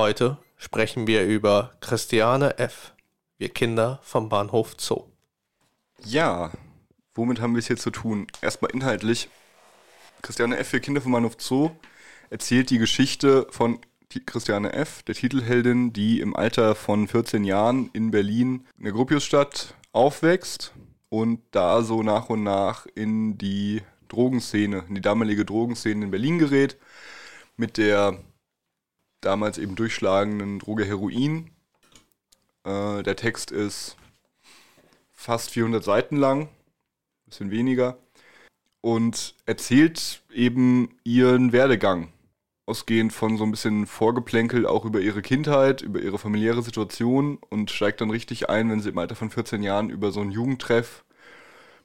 [0.00, 2.94] Heute sprechen wir über Christiane F.,
[3.36, 5.04] wir Kinder vom Bahnhof Zoo.
[6.02, 6.52] Ja,
[7.14, 8.26] womit haben wir es hier zu tun?
[8.40, 9.28] Erstmal inhaltlich.
[10.22, 11.72] Christiane F., wir Kinder vom Bahnhof Zoo
[12.30, 13.78] erzählt die Geschichte von
[14.24, 19.74] Christiane F., der Titelheldin, die im Alter von 14 Jahren in Berlin, in der Gropiusstadt,
[19.92, 20.72] aufwächst
[21.10, 26.38] und da so nach und nach in die Drogenszene, in die damalige Drogenszene in Berlin
[26.38, 26.78] gerät,
[27.58, 28.18] mit der
[29.20, 31.50] damals eben durchschlagenden Droge Heroin.
[32.64, 33.96] Äh, der Text ist
[35.12, 36.48] fast 400 Seiten lang,
[37.26, 37.98] bisschen weniger,
[38.80, 42.08] und erzählt eben ihren Werdegang
[42.70, 47.70] ausgehend von so ein bisschen Vorgeplänkel auch über ihre Kindheit, über ihre familiäre Situation und
[47.70, 51.04] steigt dann richtig ein, wenn sie im Alter von 14 Jahren über so einen Jugendtreff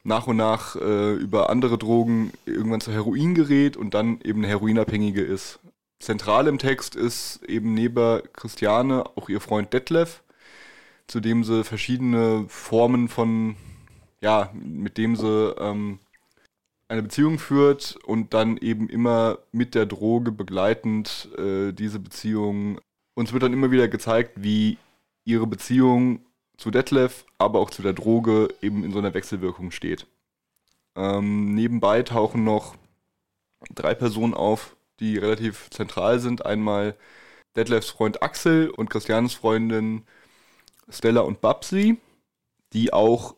[0.04, 4.48] nach und nach äh, über andere Drogen irgendwann zu Heroin gerät und dann eben eine
[4.48, 5.60] Heroinabhängige ist.
[6.00, 10.24] Zentral im Text ist eben neben Christiane auch ihr Freund Detlef,
[11.08, 13.56] zu dem sie verschiedene Formen von,
[14.22, 16.00] ja, mit dem sie ähm,
[16.88, 22.80] eine Beziehung führt und dann eben immer mit der Droge begleitend äh, diese Beziehung.
[23.16, 24.78] Uns wird dann immer wieder gezeigt, wie
[25.24, 26.20] ihre Beziehung
[26.58, 30.08] zu Detlef, aber auch zu der Droge eben in so einer Wechselwirkung steht.
[30.96, 32.76] Ähm, nebenbei tauchen noch
[33.74, 36.46] drei Personen auf, die relativ zentral sind.
[36.46, 36.96] Einmal
[37.56, 40.04] Detlefs Freund Axel und Christianes Freundin
[40.90, 41.98] Stella und Babsi,
[42.74, 43.36] die auch,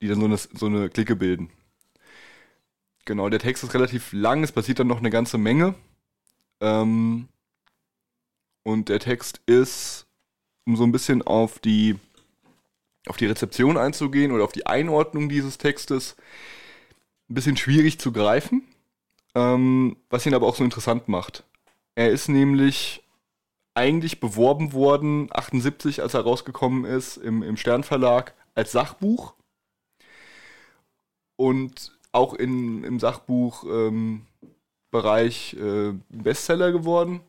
[0.00, 1.50] die dann so eine, so eine Clique bilden.
[3.04, 5.74] Genau, der Text ist relativ lang, es passiert dann noch eine ganze Menge.
[6.60, 7.28] Ähm,
[8.62, 10.06] und der Text ist,
[10.66, 11.98] um so ein bisschen auf die,
[13.06, 16.16] auf die Rezeption einzugehen oder auf die Einordnung dieses Textes,
[17.28, 18.62] ein bisschen schwierig zu greifen,
[19.34, 21.44] ähm, was ihn aber auch so interessant macht.
[21.94, 23.02] Er ist nämlich
[23.74, 29.34] eigentlich beworben worden, 78, als er rausgekommen ist, im, im Sternverlag, als Sachbuch.
[31.36, 37.20] Und auch in, im Sachbuchbereich ähm, äh, Bestseller geworden,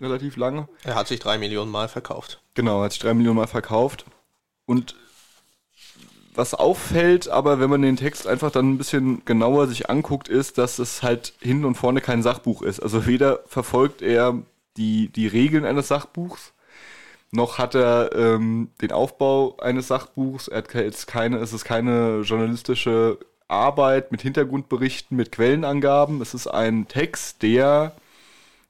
[0.00, 0.68] relativ lange.
[0.82, 2.42] Er hat sich drei Millionen Mal verkauft.
[2.52, 4.04] Genau, hat sich drei Millionen Mal verkauft.
[4.66, 4.94] Und
[6.34, 10.58] was auffällt, aber wenn man den Text einfach dann ein bisschen genauer sich anguckt, ist,
[10.58, 12.80] dass es halt hinten und vorne kein Sachbuch ist.
[12.80, 14.42] Also weder verfolgt er
[14.76, 16.52] die, die Regeln eines Sachbuchs,
[17.34, 20.46] noch hat er ähm, den Aufbau eines Sachbuchs.
[20.46, 23.18] Er hat jetzt keine, es ist keine journalistische
[23.48, 26.22] Arbeit mit Hintergrundberichten, mit Quellenangaben.
[26.22, 27.96] Es ist ein Text, der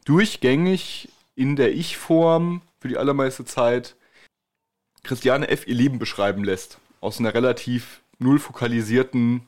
[0.07, 3.97] durchgängig in der Ich-Form für die allermeiste Zeit
[5.03, 5.67] Christiane F.
[5.67, 6.79] ihr Leben beschreiben lässt.
[7.05, 9.47] Aus einer relativ null fokalisierten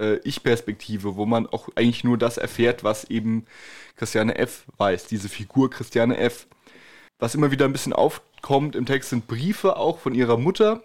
[0.00, 3.46] äh, Ich-Perspektive, wo man auch eigentlich nur das erfährt, was eben
[3.96, 4.66] Christiane F.
[4.76, 6.46] weiß, diese Figur Christiane F.
[7.18, 10.84] Was immer wieder ein bisschen aufkommt im Text sind Briefe auch von ihrer Mutter,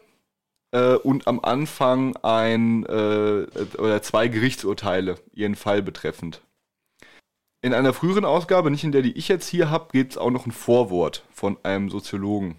[0.72, 3.46] äh, und am Anfang ein äh,
[3.78, 6.42] oder zwei Gerichtsurteile ihren Fall betreffend.
[7.62, 10.30] In einer früheren Ausgabe, nicht in der, die ich jetzt hier habe, gibt es auch
[10.30, 12.56] noch ein Vorwort von einem Soziologen.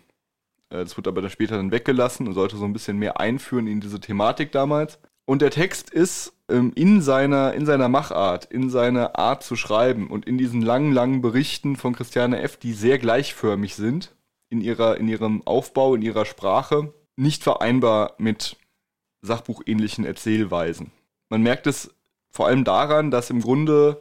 [0.70, 3.66] Äh, das wird aber dann später dann weggelassen und sollte so ein bisschen mehr einführen
[3.66, 4.98] in diese Thematik damals.
[5.26, 10.08] Und der Text ist ähm, in, seiner, in seiner Machart, in seiner Art zu schreiben
[10.08, 14.14] und in diesen langen, langen Berichten von Christiane F., die sehr gleichförmig sind,
[14.48, 18.56] in, ihrer, in ihrem Aufbau, in ihrer Sprache, nicht vereinbar mit
[19.22, 20.92] sachbuchähnlichen Erzählweisen.
[21.28, 21.90] Man merkt es
[22.30, 24.00] vor allem daran, dass im Grunde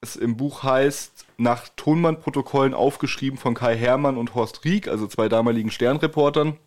[0.00, 5.28] es im Buch heißt, nach Tonbandprotokollen aufgeschrieben von Kai Hermann und Horst Rieck, also zwei
[5.28, 6.58] damaligen Sternreportern.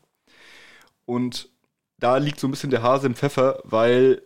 [1.06, 1.50] Und
[1.98, 4.22] da liegt so ein bisschen der Hase im Pfeffer, weil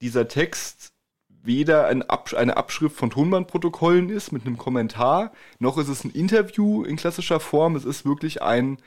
[0.00, 0.92] dieser Text
[1.28, 6.10] weder ein Absch eine Abschrift von Tonbandprotokollen ist mit einem Kommentar, noch ist es ein
[6.10, 7.76] Interview in klassischer Form.
[7.76, 8.78] Es ist wirklich ein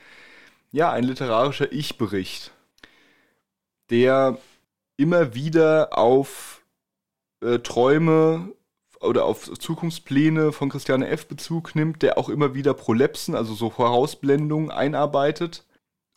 [0.70, 2.52] ja, ein literarischer Ich-Bericht,
[3.90, 4.38] der
[4.96, 6.62] immer wieder auf
[7.40, 8.52] äh, Träume
[9.00, 11.26] oder auf Zukunftspläne von Christiane F.
[11.26, 15.64] Bezug nimmt, der auch immer wieder Prolepsen, also so Vorausblendungen einarbeitet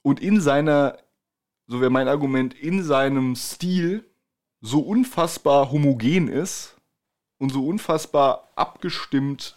[0.02, 0.98] und in seiner,
[1.68, 4.06] so wäre mein Argument, in seinem Stil
[4.62, 6.76] so unfassbar homogen ist
[7.38, 9.56] und so unfassbar abgestimmt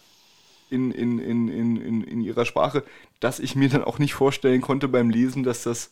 [0.69, 2.83] in, in, in, in, in ihrer Sprache,
[3.19, 5.91] dass ich mir dann auch nicht vorstellen konnte beim Lesen, dass das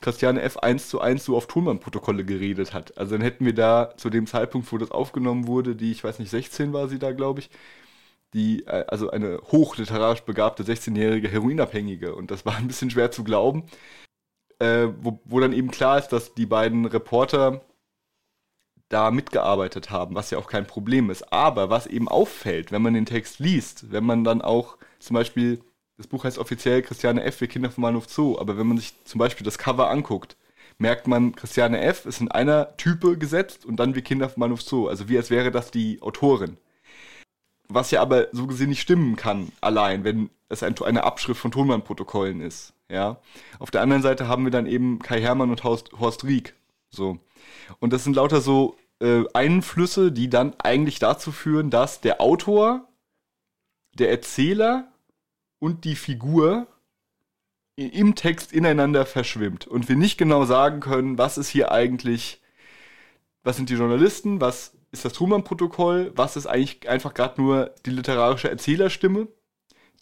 [0.00, 0.58] Christiane F.
[0.58, 2.96] 1 zu 1 so auf Tonbandprotokolle geredet hat.
[2.98, 6.18] Also dann hätten wir da zu dem Zeitpunkt, wo das aufgenommen wurde, die, ich weiß
[6.18, 7.50] nicht, 16 war sie da, glaube ich,
[8.34, 12.14] die, äh, also eine hochliterarisch begabte 16-jährige Heroinabhängige.
[12.14, 13.64] Und das war ein bisschen schwer zu glauben.
[14.58, 17.62] Äh, wo, wo dann eben klar ist, dass die beiden Reporter
[18.88, 21.32] da mitgearbeitet haben, was ja auch kein Problem ist.
[21.32, 25.60] Aber was eben auffällt, wenn man den Text liest, wenn man dann auch zum Beispiel
[25.96, 27.40] das Buch heißt offiziell Christiane F.
[27.40, 30.36] Wir Kinder vom Bahnhof Zoo, aber wenn man sich zum Beispiel das Cover anguckt,
[30.78, 32.04] merkt man, Christiane F.
[32.04, 34.88] ist in einer Type gesetzt und dann Wir Kinder vom Bahnhof Zoo.
[34.88, 36.58] Also wie als wäre das die Autorin.
[37.68, 41.50] Was ja aber so gesehen nicht stimmen kann, allein, wenn es ein, eine Abschrift von
[41.50, 42.74] Tonbandprotokollen ist.
[42.88, 43.18] Ja.
[43.58, 46.54] Auf der anderen Seite haben wir dann eben Kai Hermann und Horst, Horst Rieck.
[46.90, 47.18] So.
[47.80, 52.86] Und das sind lauter so äh, Einflüsse, die dann eigentlich dazu führen, dass der Autor,
[53.94, 54.92] der Erzähler
[55.58, 56.66] und die Figur
[57.76, 62.40] im Text ineinander verschwimmt und wir nicht genau sagen können, was ist hier eigentlich,
[63.42, 67.90] was sind die Journalisten, was ist das Truman-Protokoll, was ist eigentlich einfach gerade nur die
[67.90, 69.28] literarische Erzählerstimme,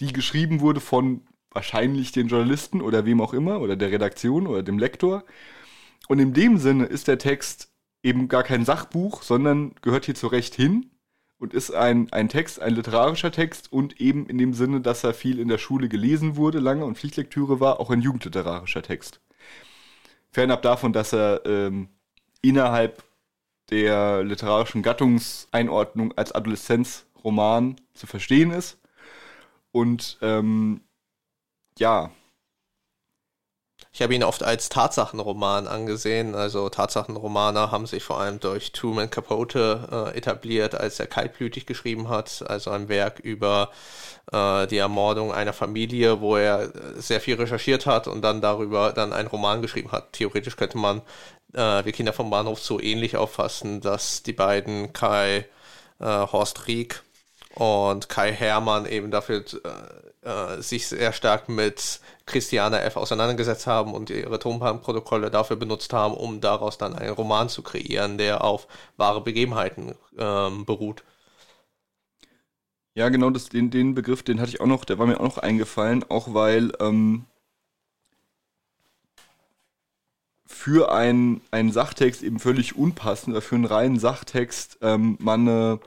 [0.01, 4.63] die geschrieben wurde von wahrscheinlich den Journalisten oder wem auch immer oder der Redaktion oder
[4.63, 5.25] dem Lektor.
[6.09, 7.73] Und in dem Sinne ist der Text
[8.03, 10.94] eben gar kein Sachbuch, sondern gehört hier zurecht hin
[11.45, 15.13] und ist ein, ein Text, ein literarischer Text und eben in dem Sinne, dass er
[15.13, 19.21] viel in der Schule gelesen wurde, lange und Pflichtlektüre war, auch ein jugendliterarischer Text.
[20.31, 21.91] Fernab davon, dass er ähm,
[22.41, 23.05] innerhalb
[23.69, 28.81] der literarischen Gattungseinordnung als Adoleszenzroman zu verstehen ist.
[29.71, 30.81] Und ähm,
[31.79, 32.11] ja,
[33.95, 36.35] ich habe ihn oft als Tatsachenroman angesehen.
[36.35, 42.09] Also Tatsachenromane haben sich vor allem durch Truman Capote äh, etabliert, als er kaltblütig geschrieben
[42.09, 42.45] hat.
[42.49, 43.71] Also ein Werk über
[44.33, 49.13] äh, die Ermordung einer Familie, wo er sehr viel recherchiert hat und dann darüber dann
[49.13, 50.13] einen Roman geschrieben hat.
[50.13, 51.03] Theoretisch könnte man
[51.53, 55.47] äh, Wir Kinder vom Bahnhof so ähnlich auffassen, dass die beiden Kai
[56.01, 57.04] äh, Horst Rieck
[57.55, 59.45] und Kai Hermann eben dafür
[60.25, 62.97] äh, äh, sich sehr stark mit Christiane F.
[62.97, 68.19] auseinandergesetzt haben und ihre Tonbandprotokolle dafür benutzt haben, um daraus dann einen Roman zu kreieren,
[68.19, 68.67] der auf
[68.97, 71.05] wahre Begebenheiten ähm, beruht.
[72.95, 75.25] Ja, genau, das, den, den Begriff, den hatte ich auch noch, der war mir auch
[75.25, 77.27] noch eingefallen, auch weil ähm,
[80.47, 85.81] für einen, einen Sachtext eben völlig unpassend oder für einen reinen Sachtext ähm, man eine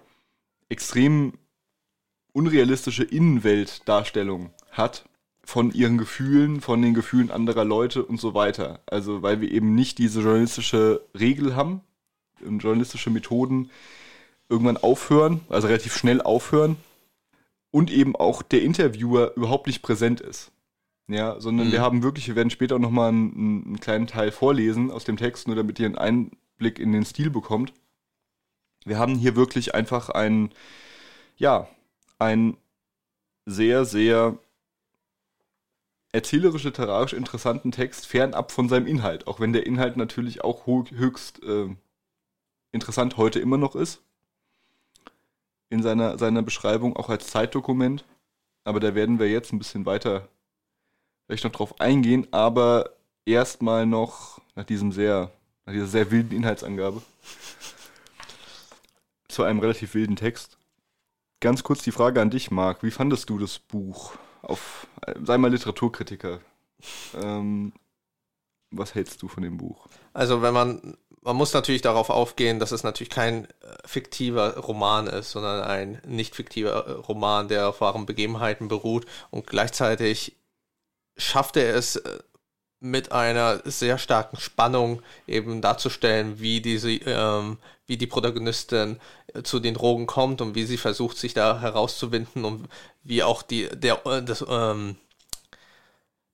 [0.69, 1.33] extrem
[2.37, 5.09] unrealistische Innenweltdarstellung hat
[5.43, 8.79] von ihren Gefühlen, von den Gefühlen anderer Leute und so weiter.
[8.85, 11.81] Also weil wir eben nicht diese journalistische Regel haben
[12.45, 13.71] und journalistische Methoden
[14.49, 16.75] irgendwann aufhören, also relativ schnell aufhören
[17.71, 20.51] und eben auch der Interviewer überhaupt nicht präsent ist.
[21.07, 21.71] Ja, sondern mhm.
[21.71, 25.17] wir haben wirklich, wir werden später auch nochmal einen, einen kleinen Teil vorlesen aus dem
[25.17, 27.73] Text, nur damit ihr einen Einblick in den Stil bekommt.
[28.85, 30.51] Wir haben hier wirklich einfach ein,
[31.37, 31.67] ja,
[32.19, 32.57] ein
[33.45, 34.37] sehr, sehr
[36.11, 41.43] erzählerisch, literarisch interessanten Text fernab von seinem Inhalt, auch wenn der Inhalt natürlich auch höchst
[41.43, 41.69] äh,
[42.71, 44.01] interessant heute immer noch ist.
[45.69, 48.05] In seiner, seiner Beschreibung auch als Zeitdokument.
[48.63, 50.27] Aber da werden wir jetzt ein bisschen weiter
[51.25, 52.91] vielleicht noch drauf eingehen, aber
[53.25, 55.31] erstmal noch nach diesem sehr,
[55.65, 57.01] nach dieser sehr wilden Inhaltsangabe
[59.27, 60.56] zu einem relativ wilden Text.
[61.39, 62.83] Ganz kurz die Frage an dich, Marc.
[62.83, 64.13] Wie fandest du das Buch?
[64.41, 64.87] Auf,
[65.23, 66.39] sei mal Literaturkritiker.
[67.13, 67.73] Ähm,
[68.71, 69.87] was hältst du von dem Buch?
[70.13, 75.07] Also, wenn man, man muss natürlich darauf aufgehen, dass es natürlich kein äh, fiktiver Roman
[75.07, 80.37] ist, sondern ein nicht fiktiver äh, Roman, der auf wahren Begebenheiten beruht und gleichzeitig
[81.17, 82.19] schafft er es äh,
[82.79, 87.57] mit einer sehr starken Spannung eben darzustellen, wie diese, ähm,
[87.87, 88.99] wie die Protagonistin
[89.33, 92.67] äh, zu den Drogen kommt und wie sie versucht, sich da herauszuwinden und
[93.03, 94.97] wie auch die, der, äh, das, ähm,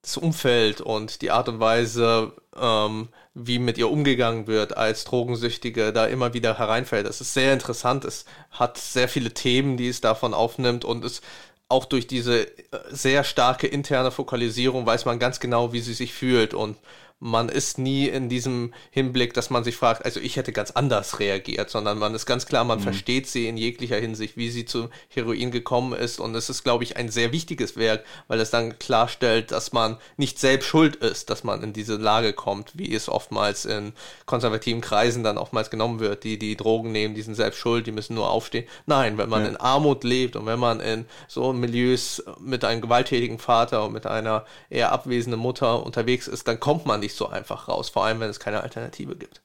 [0.01, 5.93] das Umfeld und die Art und Weise, ähm, wie mit ihr umgegangen wird als Drogensüchtige,
[5.93, 7.07] da immer wieder hereinfällt.
[7.07, 8.03] Das ist sehr interessant.
[8.03, 11.21] Es hat sehr viele Themen, die es davon aufnimmt und es
[11.69, 12.51] auch durch diese äh,
[12.91, 16.53] sehr starke interne Fokalisierung weiß man ganz genau, wie sie sich fühlt.
[16.53, 16.77] Und
[17.23, 21.19] man ist nie in diesem Hinblick, dass man sich fragt, also ich hätte ganz anders
[21.21, 22.83] reagiert, sondern man ist ganz klar, man mhm.
[22.83, 26.19] versteht sie in jeglicher Hinsicht, wie sie zu Heroin gekommen ist.
[26.19, 29.97] Und es ist, glaube ich, ein sehr wichtiges Werk, weil es dann klarstellt, dass man
[30.17, 33.93] nicht selbst schuld ist, dass man in diese Lage kommt, wie es oftmals in
[34.25, 36.25] konservativen Kreisen dann oftmals genommen wird.
[36.25, 38.67] Die, die Drogen nehmen, die sind selbst schuld, die müssen nur aufstehen.
[38.85, 39.49] Nein, wenn man ja.
[39.49, 44.05] in Armut lebt und wenn man in so Milieus mit einem gewalttätigen Vater und mit
[44.07, 48.05] einer eher abwesenden Mutter unterwegs ist, dann kommt man nicht nicht so einfach raus, vor
[48.05, 49.41] allem wenn es keine Alternative gibt.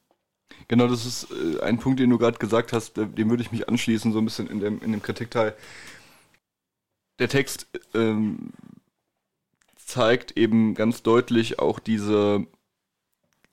[0.69, 3.69] Genau, das ist äh, ein Punkt, den du gerade gesagt hast, dem würde ich mich
[3.69, 5.55] anschließen, so ein bisschen in dem, in dem Kritikteil.
[7.19, 8.51] Der Text ähm,
[9.77, 12.47] zeigt eben ganz deutlich auch diese,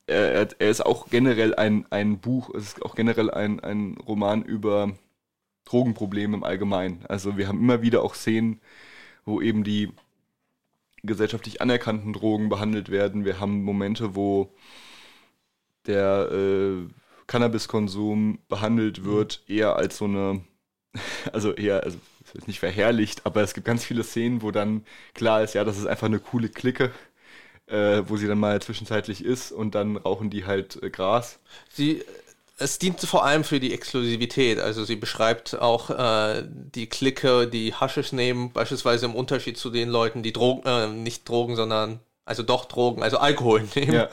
[0.08, 4.44] er, er, ist auch generell ein, ein Buch, es ist auch generell ein, ein Roman
[4.44, 4.94] über
[5.66, 7.06] Drogenprobleme im Allgemeinen.
[7.08, 8.62] Also wir haben immer wieder auch Szenen,
[9.26, 9.92] wo eben die
[11.06, 13.26] gesellschaftlich anerkannten Drogen behandelt werden.
[13.26, 14.54] Wir haben Momente, wo
[15.88, 16.88] der äh,
[17.28, 20.44] Cannabiskonsum behandelt wird, eher als so eine,
[21.34, 21.98] also eher, also
[22.48, 25.86] nicht verherrlicht, aber es gibt ganz viele Szenen, wo dann klar ist, ja, das ist
[25.86, 26.92] einfach eine coole Clique,
[27.68, 31.40] äh, wo sie dann mal zwischenzeitlich ist und dann rauchen die halt äh, Gras.
[31.70, 32.04] Sie
[32.58, 34.60] es dient vor allem für die Exklusivität.
[34.60, 39.90] Also sie beschreibt auch äh, die Clique, die Haschisch nehmen, beispielsweise im Unterschied zu den
[39.90, 44.10] Leuten, die Drogen, äh, nicht Drogen, sondern also doch Drogen, also Alkohol nehmen, ja.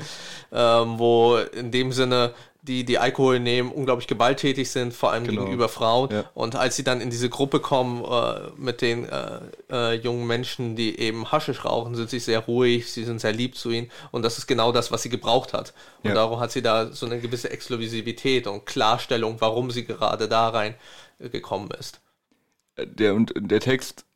[0.83, 5.43] ähm, wo in dem Sinne die, die Alkohol nehmen, unglaublich gewalttätig sind, vor allem genau.
[5.43, 6.11] gegenüber Frauen.
[6.13, 6.25] Ja.
[6.33, 10.77] Und als sie dann in diese Gruppe kommen äh, mit den äh, äh, jungen Menschen,
[10.77, 13.91] die eben Haschisch rauchen, sind sie sehr ruhig, sie sind sehr lieb zu ihnen.
[14.13, 15.75] Und das ist genau das, was sie gebraucht hat.
[16.05, 16.15] Und ja.
[16.15, 20.77] darum hat sie da so eine gewisse Exklusivität und Klarstellung, warum sie gerade da rein
[21.19, 22.01] äh, gekommen ist.
[22.79, 24.07] Der, und der Text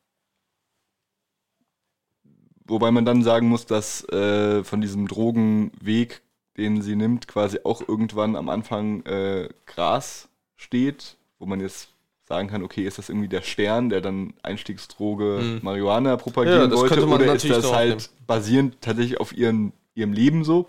[2.69, 6.21] wobei man dann sagen muss, dass äh, von diesem Drogenweg
[6.57, 11.89] den sie nimmt, quasi auch irgendwann am Anfang äh, Gras steht, wo man jetzt
[12.27, 15.59] sagen kann, okay, ist das irgendwie der Stern, der dann Einstiegsdroge mhm.
[15.61, 20.67] Marihuana propagieren ja, wollte, oder ist das halt basierend tatsächlich auf ihren, ihrem Leben so?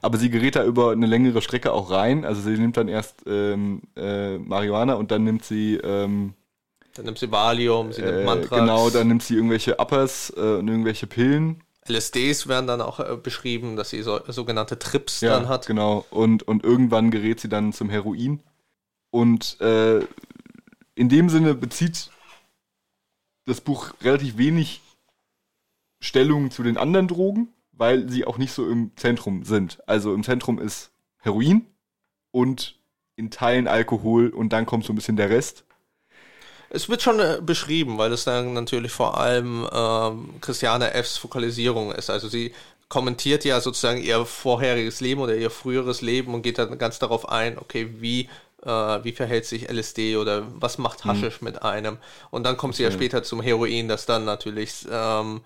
[0.00, 2.24] Aber sie gerät da über eine längere Strecke auch rein.
[2.24, 6.34] Also sie nimmt dann erst ähm, äh, Marihuana und dann nimmt sie ähm,
[6.94, 8.60] dann nimmt sie Valium, sie nimmt äh, Mantrax.
[8.60, 11.62] Genau, dann nimmt sie irgendwelche Uppers äh, und irgendwelche Pillen.
[11.88, 15.66] LSDs werden dann auch äh, beschrieben, dass sie so, sogenannte Trips ja, dann hat.
[15.66, 18.42] Genau, und, und irgendwann gerät sie dann zum Heroin.
[19.10, 20.00] Und äh,
[20.94, 22.10] in dem Sinne bezieht
[23.46, 24.82] das Buch relativ wenig
[26.00, 29.78] Stellung zu den anderen Drogen, weil sie auch nicht so im Zentrum sind.
[29.86, 31.66] Also im Zentrum ist Heroin
[32.32, 32.78] und
[33.16, 35.64] in Teilen Alkohol und dann kommt so ein bisschen der Rest.
[36.70, 41.92] Es wird schon äh, beschrieben, weil es dann natürlich vor allem ähm, Christiane Fs Fokalisierung
[41.92, 42.10] ist.
[42.10, 42.52] Also sie
[42.88, 47.28] kommentiert ja sozusagen ihr vorheriges Leben oder ihr früheres Leben und geht dann ganz darauf
[47.28, 48.28] ein, okay, wie,
[48.62, 51.10] äh, wie verhält sich LSD oder was macht mhm.
[51.10, 51.46] Haschisch mhm.
[51.46, 51.98] mit einem.
[52.30, 55.40] Und dann kommt sie ja später zum Heroin, das dann natürlich ähm,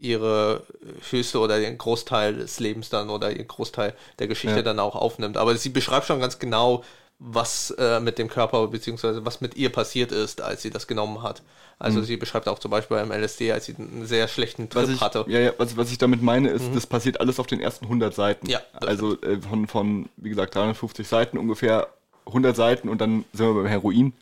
[0.00, 0.62] ihre
[1.10, 4.62] höchste oder den Großteil des Lebens dann oder den Großteil der Geschichte ja.
[4.62, 5.36] dann auch aufnimmt.
[5.36, 6.82] Aber sie beschreibt schon ganz genau,
[7.20, 11.22] was äh, mit dem Körper beziehungsweise was mit ihr passiert ist, als sie das genommen
[11.22, 11.42] hat.
[11.78, 12.04] Also mhm.
[12.04, 15.24] sie beschreibt auch zum Beispiel beim LSD, als sie einen sehr schlechten Trip ich, hatte.
[15.28, 16.74] Ja, ja, was, was ich damit meine, ist, mhm.
[16.74, 18.48] das passiert alles auf den ersten 100 Seiten.
[18.48, 21.88] Ja, also äh, von, von, wie gesagt, 350 Seiten, ungefähr
[22.26, 24.14] 100 Seiten und dann sind wir beim Heroin.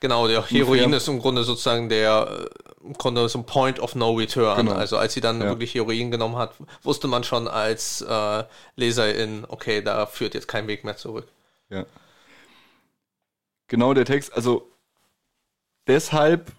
[0.00, 2.48] Genau, der Heroin ist im Grunde sozusagen der
[2.82, 4.56] äh, im Grunde so ein Point of No Return.
[4.66, 4.72] Genau.
[4.72, 5.46] Also als sie dann ja.
[5.46, 8.44] wirklich Heroin genommen hat, wusste man schon als äh,
[8.76, 11.28] Leserin, okay, da führt jetzt kein Weg mehr zurück.
[11.70, 11.86] Ja
[13.68, 14.70] genau der Text, also
[15.86, 16.52] deshalb,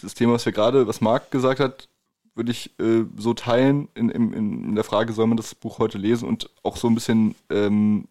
[0.00, 1.88] das Thema, was wir gerade, was Marc gesagt hat,
[2.34, 5.98] würde ich äh, so teilen in, in, in der Frage, soll man das Buch heute
[5.98, 8.06] lesen und auch so ein bisschen ähm,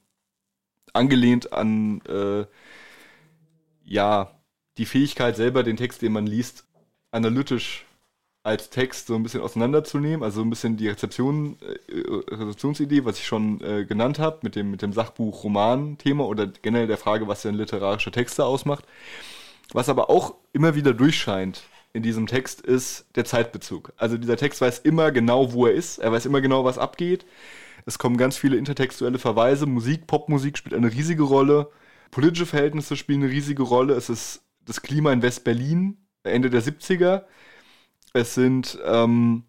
[0.92, 2.46] angelehnt an äh,
[3.86, 4.32] ja
[4.78, 6.66] die Fähigkeit selber den Text, den man liest,
[7.12, 7.87] analytisch
[8.48, 13.28] als Text so ein bisschen auseinanderzunehmen, also ein bisschen die Rezeption, äh, Rezeptionsidee, was ich
[13.28, 17.56] schon äh, genannt habe, mit dem, mit dem Sachbuch-Roman-Thema oder generell der Frage, was denn
[17.56, 18.86] literarische Texte ausmacht.
[19.74, 23.92] Was aber auch immer wieder durchscheint in diesem Text ist der Zeitbezug.
[23.98, 27.26] Also dieser Text weiß immer genau, wo er ist, er weiß immer genau, was abgeht.
[27.86, 31.70] Es kommen ganz viele intertextuelle Verweise, Musik, Popmusik spielt eine riesige Rolle,
[32.12, 37.24] politische Verhältnisse spielen eine riesige Rolle, es ist das Klima in West-Berlin, Ende der 70er
[38.14, 39.44] es sind ähm,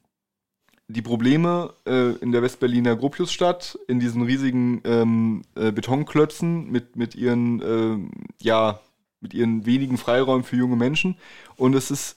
[0.88, 7.14] die Probleme äh, in der Westberliner Gropiusstadt, in diesen riesigen ähm, äh, Betonklötzen mit, mit
[7.14, 7.98] ihren, äh,
[8.42, 8.80] ja,
[9.20, 11.18] mit ihren wenigen Freiräumen für junge Menschen.
[11.56, 12.16] Und es ist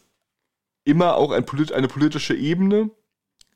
[0.86, 2.90] immer auch ein polit eine politische Ebene.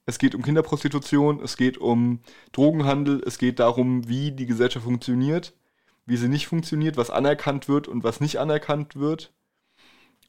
[0.05, 2.19] Es geht um Kinderprostitution, es geht um
[2.51, 5.53] Drogenhandel, es geht darum, wie die Gesellschaft funktioniert,
[6.05, 9.33] wie sie nicht funktioniert, was anerkannt wird und was nicht anerkannt wird,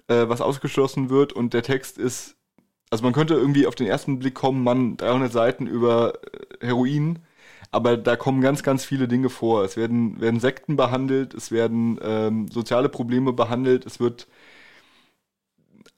[0.06, 1.32] äh, was ausgeschlossen wird.
[1.32, 2.35] Und der Text ist
[2.90, 6.14] also man könnte irgendwie auf den ersten Blick kommen, man 300 Seiten über
[6.60, 7.20] äh, Heroin,
[7.70, 9.64] aber da kommen ganz, ganz viele Dinge vor.
[9.64, 14.28] Es werden, werden Sekten behandelt, es werden ähm, soziale Probleme behandelt, es wird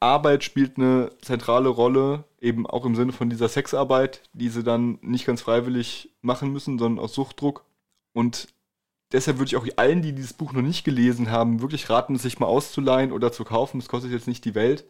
[0.00, 4.99] Arbeit spielt eine zentrale Rolle, eben auch im Sinne von dieser Sexarbeit, die sie dann
[5.02, 7.64] nicht ganz freiwillig machen müssen, sondern aus Suchtdruck.
[8.12, 8.49] Und
[9.12, 12.23] deshalb würde ich auch allen, die dieses Buch noch nicht gelesen haben, wirklich raten, es
[12.23, 13.78] sich mal auszuleihen oder zu kaufen.
[13.78, 14.85] Es kostet jetzt nicht die Welt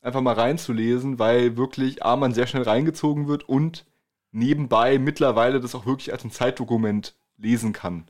[0.00, 3.84] einfach mal reinzulesen, weil wirklich A, man sehr schnell reingezogen wird und
[4.30, 8.08] nebenbei mittlerweile das auch wirklich als ein Zeitdokument lesen kann.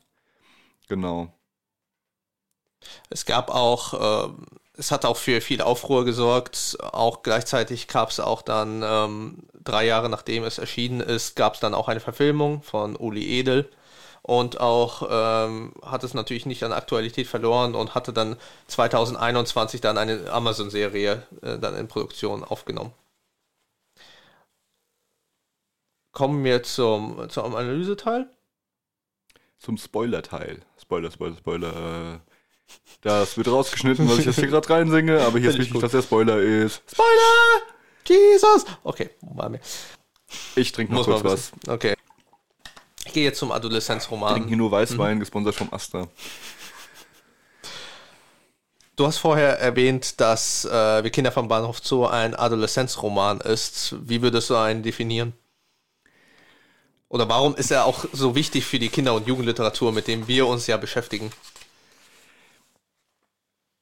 [0.88, 1.32] Genau.
[3.10, 4.32] Es gab auch, äh,
[4.74, 6.78] es hat auch für viel Aufruhr gesorgt.
[6.80, 11.60] Auch gleichzeitig gab es auch dann, ähm, drei Jahre nachdem es erschienen ist, gab es
[11.60, 13.70] dann auch eine Verfilmung von Uli Edel.
[14.28, 19.96] Und auch ähm, hat es natürlich nicht an Aktualität verloren und hatte dann 2021 dann
[19.96, 22.92] eine Amazon-Serie äh, dann in Produktion aufgenommen.
[26.12, 28.28] Kommen wir zum, zum Analyseteil.
[29.58, 30.60] Zum Spoiler-Teil.
[30.78, 32.20] Spoiler, Spoiler, Spoiler.
[33.00, 36.02] Das wird rausgeschnitten, weil ich jetzt hier gerade reinsinge, aber hier ist wichtig, dass der
[36.02, 36.82] Spoiler ist.
[36.90, 37.62] Spoiler!
[38.06, 38.66] Jesus!
[38.84, 39.60] Okay, war mir.
[40.54, 41.52] Ich trinke noch Muss kurz was.
[41.66, 41.94] Okay.
[43.18, 44.46] Gehe jetzt zum Adoleszenzroman.
[44.46, 46.06] hier nur Weißwein, gesponsert vom Asta.
[48.94, 53.96] Du hast vorher erwähnt, dass äh, Wir Kinder vom Bahnhof Zoo ein Adoleszenzroman ist.
[54.08, 55.32] Wie würdest du einen definieren?
[57.08, 60.46] Oder warum ist er auch so wichtig für die Kinder- und Jugendliteratur, mit dem wir
[60.46, 61.32] uns ja beschäftigen?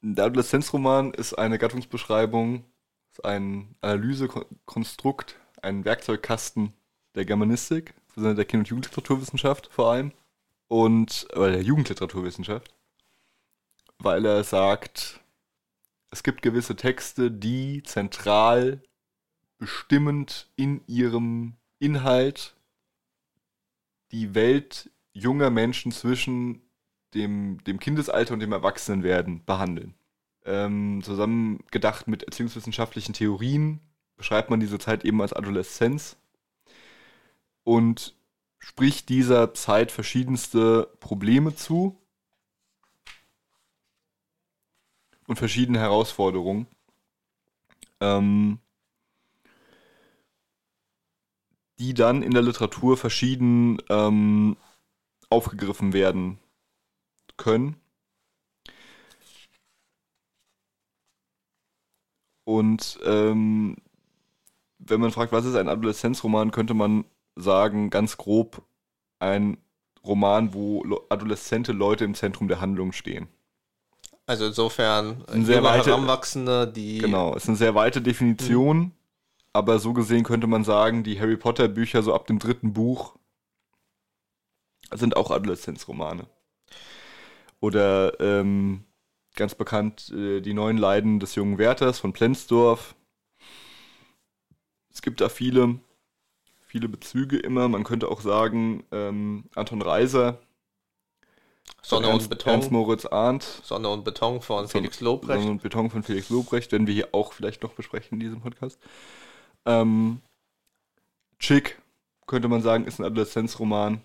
[0.01, 2.65] Der Adoleszenzroman ist eine Gattungsbeschreibung,
[3.11, 6.73] ist ein Analysekonstrukt, ein Werkzeugkasten
[7.13, 10.11] der Germanistik, also der Kind- und Jugendliteraturwissenschaft vor allem
[10.67, 12.73] und oder der Jugendliteraturwissenschaft,
[13.99, 15.21] weil er sagt,
[16.11, 18.81] es gibt gewisse Texte, die zentral
[19.57, 22.55] bestimmend in ihrem Inhalt
[24.11, 26.61] die Welt junger Menschen zwischen
[27.13, 29.95] dem, dem Kindesalter und dem Erwachsenenwerden behandeln.
[30.45, 33.79] Ähm, zusammen gedacht mit erziehungswissenschaftlichen Theorien
[34.15, 36.17] beschreibt man diese Zeit eben als Adoleszenz
[37.67, 38.15] und
[38.59, 41.99] spricht dieser Zeit verschiedenste Probleme zu
[45.27, 46.67] und verschiedene Herausforderungen.
[47.99, 48.59] Ähm,
[51.77, 54.55] die dann in der Literatur verschieden ähm,
[55.29, 56.39] aufgegriffen werden
[57.35, 57.75] können.
[62.45, 63.75] Und ähm,
[64.79, 67.03] wenn man fragt, was ist ein Adoleszenzroman, könnte man
[67.37, 68.61] sagen, ganz grob,
[69.19, 69.57] ein
[70.03, 73.27] Roman, wo adoleszente Leute im Zentrum der Handlung stehen.
[74.25, 78.91] Also insofern Ein sehr weite- Heranwachsende, die Genau, ist eine sehr weite Definition,
[79.53, 83.15] aber so gesehen könnte man sagen, die Harry Potter Bücher so ab dem dritten Buch
[84.93, 86.27] sind auch Adoleszenzromane.
[87.59, 88.83] Oder ähm,
[89.35, 92.95] ganz bekannt äh, die neuen Leiden des jungen Werthers von Plenzdorf.
[94.93, 95.79] Es gibt da viele,
[96.67, 97.67] viele Bezüge immer.
[97.67, 100.39] Man könnte auch sagen, ähm, Anton Reiser,
[101.81, 105.39] Sonne Ernst, und Beton, Ernst Moritz Arndt, Sonne und Beton von Felix Lobrecht.
[105.39, 108.41] Sonne und Beton von Felix Lobrecht, werden wir hier auch vielleicht noch besprechen in diesem
[108.41, 108.79] Podcast.
[109.65, 110.21] Ähm,
[111.39, 111.81] Chick,
[112.25, 114.01] könnte man sagen, ist ein Adoleszenzroman,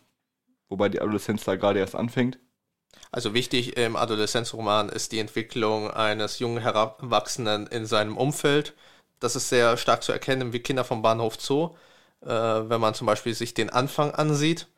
[0.69, 2.39] wobei die Adoleszenz da gerade erst anfängt.
[3.11, 8.75] Also wichtig im Adoleszenzroman ist die Entwicklung eines jungen Heranwachsenden in seinem Umfeld.
[9.19, 11.71] Das ist sehr stark zu erkennen wie Kinder vom Bahnhof Zoo.
[12.25, 14.69] Äh, wenn man zum Beispiel sich den Anfang ansieht,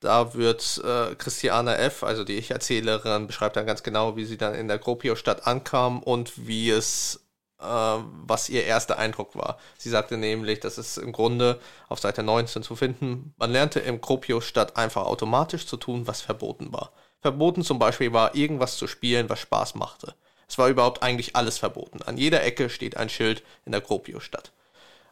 [0.00, 4.54] da wird äh, Christiane F., also die Ich-Erzählerin, beschreibt dann ganz genau, wie sie dann
[4.54, 7.26] in der Gropio-Stadt ankam und wie es,
[7.60, 9.58] äh, was ihr erster Eindruck war.
[9.78, 14.02] Sie sagte nämlich, das ist im Grunde auf Seite 19 zu finden, man lernte im
[14.02, 16.92] Gropio-Stadt einfach automatisch zu tun, was verboten war.
[17.20, 20.14] Verboten zum Beispiel war, irgendwas zu spielen, was Spaß machte.
[20.46, 22.02] Es war überhaupt eigentlich alles verboten.
[22.02, 24.52] An jeder Ecke steht ein Schild in der Gropio-Stadt.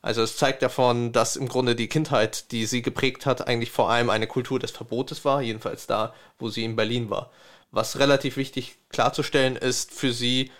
[0.04, 3.88] Also es zeigt davon, dass im Grunde die Kindheit, die sie geprägt hat, eigentlich vor
[3.88, 7.30] allem eine Kultur des Verbotes war, jedenfalls da, wo sie in Berlin war.
[7.70, 10.52] Was relativ wichtig klarzustellen ist für sie,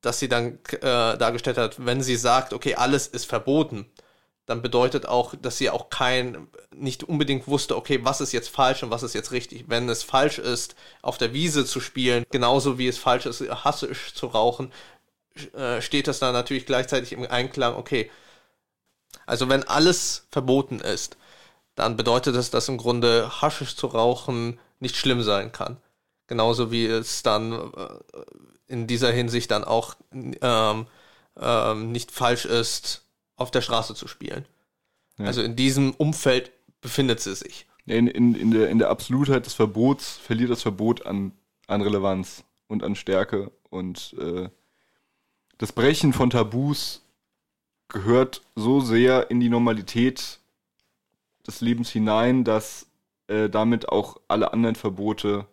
[0.00, 0.78] dass sie dann äh,
[1.18, 3.86] dargestellt hat, wenn sie sagt, okay, alles ist verboten,
[4.46, 8.84] dann bedeutet auch, dass sie auch kein, nicht unbedingt wusste, okay, was ist jetzt falsch
[8.84, 9.64] und was ist jetzt richtig.
[9.66, 14.14] Wenn es falsch ist, auf der Wiese zu spielen, genauso wie es falsch ist, hassisch
[14.14, 14.70] zu rauchen,
[15.52, 18.08] äh, steht das dann natürlich gleichzeitig im Einklang, okay,
[19.26, 21.16] also wenn alles verboten ist,
[21.74, 25.78] dann bedeutet das, dass im Grunde Haschisch zu rauchen nicht schlimm sein kann.
[26.26, 27.88] Genauso wie es dann äh,
[28.66, 30.86] in dieser Hinsicht dann auch ähm,
[31.40, 33.04] ähm, nicht falsch ist,
[33.36, 34.46] auf der Straße zu spielen.
[35.18, 35.26] Ja.
[35.26, 37.66] Also in diesem Umfeld befindet sie sich.
[37.86, 41.32] In, in, in, der, in der Absolutheit des Verbots verliert das Verbot an,
[41.66, 43.50] an Relevanz und an Stärke.
[43.68, 44.48] Und äh,
[45.58, 47.03] das Brechen von Tabus
[47.94, 50.40] gehört so sehr in die Normalität
[51.46, 52.86] des Lebens hinein, dass
[53.28, 55.46] äh, damit auch alle anderen Verbote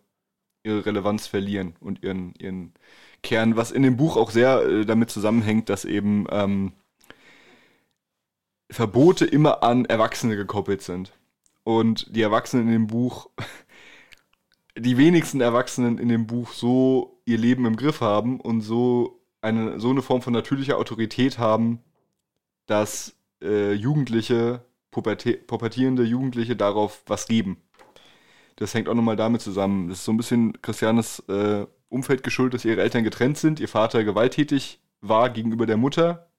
[0.64, 2.74] ihre Relevanz verlieren und ihren, ihren
[3.24, 6.74] Kern, was in dem Buch auch sehr äh, damit zusammenhängt, dass eben ähm,
[8.70, 11.12] Verbote immer an Erwachsene gekoppelt sind.
[11.64, 13.30] Und die Erwachsenen in dem Buch,
[14.78, 19.80] die wenigsten Erwachsenen in dem Buch so ihr Leben im Griff haben und so eine,
[19.80, 21.84] so eine Form von natürlicher Autorität haben,
[22.72, 27.58] dass äh, Jugendliche, pubertierende Jugendliche darauf was geben.
[28.56, 29.90] Das hängt auch nochmal damit zusammen.
[29.90, 33.68] Das ist so ein bisschen Christianes äh, Umfeld geschuldet, dass ihre Eltern getrennt sind, ihr
[33.68, 36.32] Vater gewalttätig war gegenüber der Mutter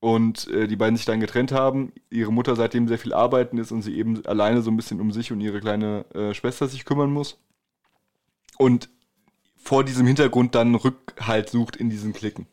[0.00, 3.72] und äh, die beiden sich dann getrennt haben, ihre Mutter seitdem sehr viel arbeiten ist
[3.72, 6.86] und sie eben alleine so ein bisschen um sich und ihre kleine äh, Schwester sich
[6.86, 7.38] kümmern muss.
[8.56, 8.88] Und
[9.56, 12.46] vor diesem Hintergrund dann Rückhalt sucht in diesen Klicken.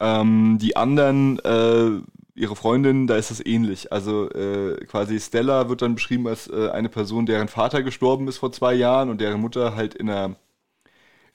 [0.00, 2.00] Ähm, die anderen, äh,
[2.34, 3.92] ihre Freundin, da ist es ähnlich.
[3.92, 8.38] Also äh, quasi Stella wird dann beschrieben als äh, eine Person, deren Vater gestorben ist
[8.38, 10.36] vor zwei Jahren und deren Mutter halt in der,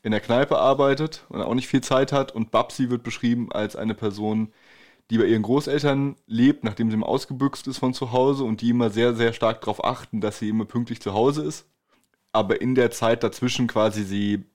[0.04, 2.34] in der Kneipe arbeitet und auch nicht viel Zeit hat.
[2.34, 4.52] Und Babsi wird beschrieben als eine Person,
[5.12, 8.72] die bei ihren Großeltern lebt, nachdem sie immer ausgebüxt ist von zu Hause und die
[8.72, 11.68] immer sehr, sehr stark darauf achten, dass sie immer pünktlich zu Hause ist.
[12.32, 14.46] Aber in der Zeit dazwischen quasi sie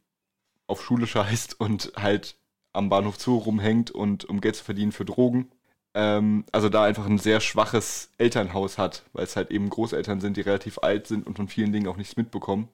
[0.66, 2.36] auf Schule scheißt und halt
[2.72, 5.50] am Bahnhof Zoo rumhängt und um Geld zu verdienen für Drogen.
[5.94, 10.36] Ähm, also da einfach ein sehr schwaches Elternhaus hat, weil es halt eben Großeltern sind,
[10.36, 12.68] die relativ alt sind und von vielen Dingen auch nichts mitbekommen.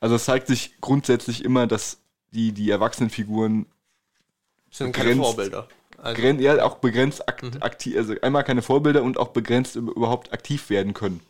[0.00, 1.98] Also es zeigt sich grundsätzlich immer, dass
[2.32, 3.66] die, die Erwachsenenfiguren
[4.70, 5.68] sind keine Vorbilder.
[5.98, 7.62] Also, ja, auch begrenzt mhm.
[7.62, 11.20] aktiv, also einmal keine Vorbilder und auch begrenzt überhaupt aktiv werden können.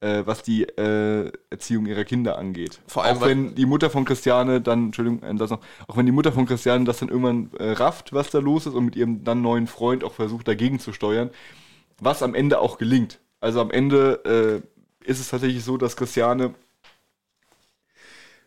[0.00, 2.78] Äh, was die äh, Erziehung ihrer Kinder angeht.
[2.86, 5.58] Vor allem, auch wenn die Mutter von Christiane dann, Entschuldigung, äh, das noch,
[5.88, 8.74] auch wenn die Mutter von Christiane das dann irgendwann äh, rafft, was da los ist
[8.74, 11.30] und mit ihrem dann neuen Freund auch versucht dagegen zu steuern,
[11.98, 13.18] was am Ende auch gelingt.
[13.40, 14.62] Also am Ende
[15.04, 16.54] äh, ist es tatsächlich so, dass Christiane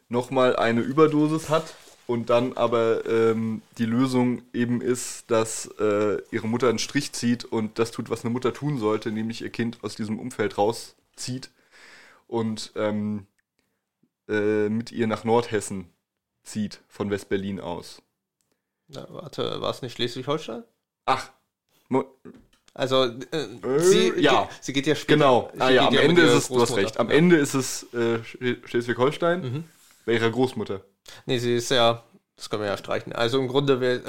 [0.07, 1.75] nochmal eine Überdosis hat
[2.07, 7.43] und dann aber ähm, die Lösung eben ist, dass äh, ihre Mutter einen Strich zieht
[7.43, 10.57] und das tut, was eine Mutter tun sollte, nämlich ihr Kind aus diesem Umfeld
[11.21, 11.51] rauszieht
[12.27, 13.27] und ähm,
[14.27, 15.91] äh, mit ihr nach Nordhessen
[16.43, 18.01] zieht, von Westberlin aus.
[18.87, 20.63] Na, warte, war es nicht Schleswig-Holstein?
[21.05, 21.31] Ach.
[22.73, 24.43] Also, äh, sie, ja.
[24.43, 25.17] Geht, sie geht ja später.
[25.17, 28.23] Genau, ah, ja, am Ende ist es, du hast recht, am Ende ist es äh,
[28.23, 29.63] Schleswig-Holstein mhm.
[30.05, 30.81] bei ihrer Großmutter.
[31.25, 32.03] Nee, sie ist ja,
[32.41, 33.13] das können wir ja streichen.
[33.13, 34.01] Also im Grunde, wir,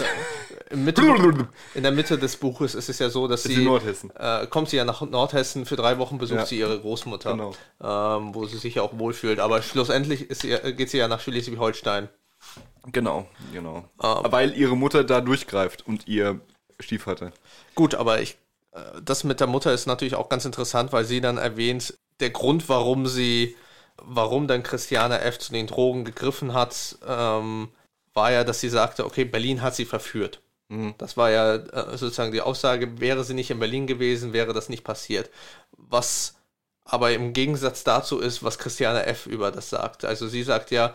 [0.71, 1.03] äh, Mitte,
[1.75, 4.87] in der Mitte des Buches ist es ja so, dass sie, äh, kommt sie ja
[4.87, 6.47] nach Nordhessen, für drei Wochen besucht ja.
[6.47, 7.55] sie ihre Großmutter, genau.
[7.83, 9.39] ähm, wo sie sich ja auch wohlfühlt.
[9.39, 12.09] Aber schlussendlich ist sie, geht sie ja nach Schleswig-Holstein.
[12.87, 13.85] Genau, genau.
[14.03, 16.41] Ähm, Weil ihre Mutter da durchgreift und ihr
[16.81, 17.33] Stiefvater.
[17.75, 18.39] Gut, aber ich,
[18.73, 22.31] äh, das mit der Mutter ist natürlich auch ganz interessant, weil sie dann erwähnt, der
[22.31, 23.57] Grund, warum sie
[24.05, 25.39] warum dann Christiane F.
[25.39, 27.69] zu den Drogen gegriffen hat, ähm,
[28.15, 30.41] war ja, dass sie sagte, okay, Berlin hat sie verführt.
[30.69, 30.95] Mhm.
[30.99, 34.69] Das war ja äh, sozusagen die Aussage, wäre sie nicht in Berlin gewesen, wäre das
[34.69, 35.31] nicht passiert.
[35.77, 36.37] Was
[36.85, 39.27] aber im Gegensatz dazu ist, was Christiane F.
[39.27, 40.05] über das sagt.
[40.05, 40.95] Also sie sagt ja,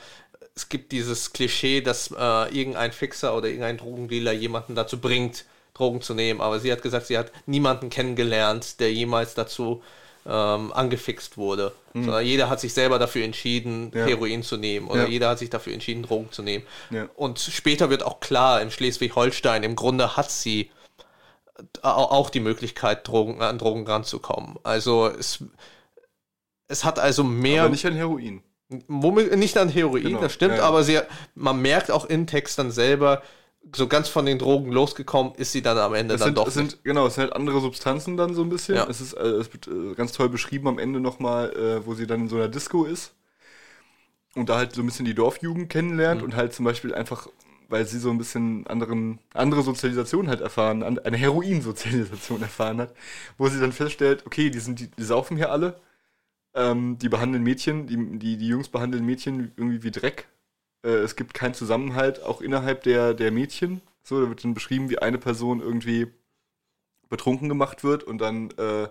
[0.55, 2.15] es gibt dieses Klischee, dass äh,
[2.57, 6.41] irgendein Fixer oder irgendein Drogendealer jemanden dazu bringt, Drogen zu nehmen.
[6.41, 9.83] Aber sie hat gesagt, sie hat niemanden kennengelernt, der jemals dazu
[10.27, 11.71] ähm, angefixt wurde.
[11.93, 12.03] Mhm.
[12.03, 14.05] Sondern jeder hat sich selber dafür entschieden, ja.
[14.05, 14.87] Heroin zu nehmen.
[14.87, 15.09] Oder ja.
[15.09, 16.65] jeder hat sich dafür entschieden, Drogen zu nehmen.
[16.89, 17.07] Ja.
[17.15, 20.69] Und später wird auch klar, in Schleswig-Holstein, im Grunde hat sie
[21.81, 24.57] auch die Möglichkeit, Drogen, an Drogen ranzukommen.
[24.63, 25.43] Also es,
[26.67, 27.63] es hat also mehr.
[27.63, 28.43] Aber nicht an Heroin.
[28.69, 30.19] Nicht an Heroin, genau.
[30.19, 30.99] das stimmt, aber sie,
[31.35, 33.23] man merkt auch in Text dann selber,
[33.75, 36.47] so ganz von den Drogen losgekommen ist sie dann am Ende es dann sind, doch.
[36.47, 38.75] Es sind, genau, es sind halt andere Substanzen dann so ein bisschen.
[38.75, 38.87] Ja.
[38.89, 42.07] Es ist äh, es wird äh, ganz toll beschrieben am Ende nochmal, äh, wo sie
[42.07, 43.13] dann in so einer Disco ist
[44.35, 46.27] und da halt so ein bisschen die Dorfjugend kennenlernt mhm.
[46.27, 47.27] und halt zum Beispiel einfach,
[47.69, 52.93] weil sie so ein bisschen anderen, andere Sozialisation halt erfahren, eine Heroinsozialisation erfahren hat,
[53.37, 55.79] wo sie dann feststellt, okay, die sind, die, die saufen hier alle,
[56.53, 60.27] ähm, die behandeln Mädchen, die, die, die Jungs behandeln Mädchen irgendwie wie Dreck
[60.87, 63.81] äh, es gibt keinen Zusammenhalt, auch innerhalb der, der Mädchen.
[64.03, 66.07] So, da wird dann beschrieben, wie eine Person irgendwie
[67.09, 68.87] betrunken gemacht wird und dann äh,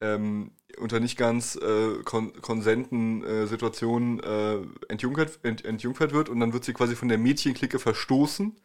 [0.00, 6.40] ähm, unter nicht ganz äh, kon konsenten äh, Situationen äh, entjungfert, ent entjungfert wird und
[6.40, 8.56] dann wird sie quasi von der Mädchenklicke verstoßen,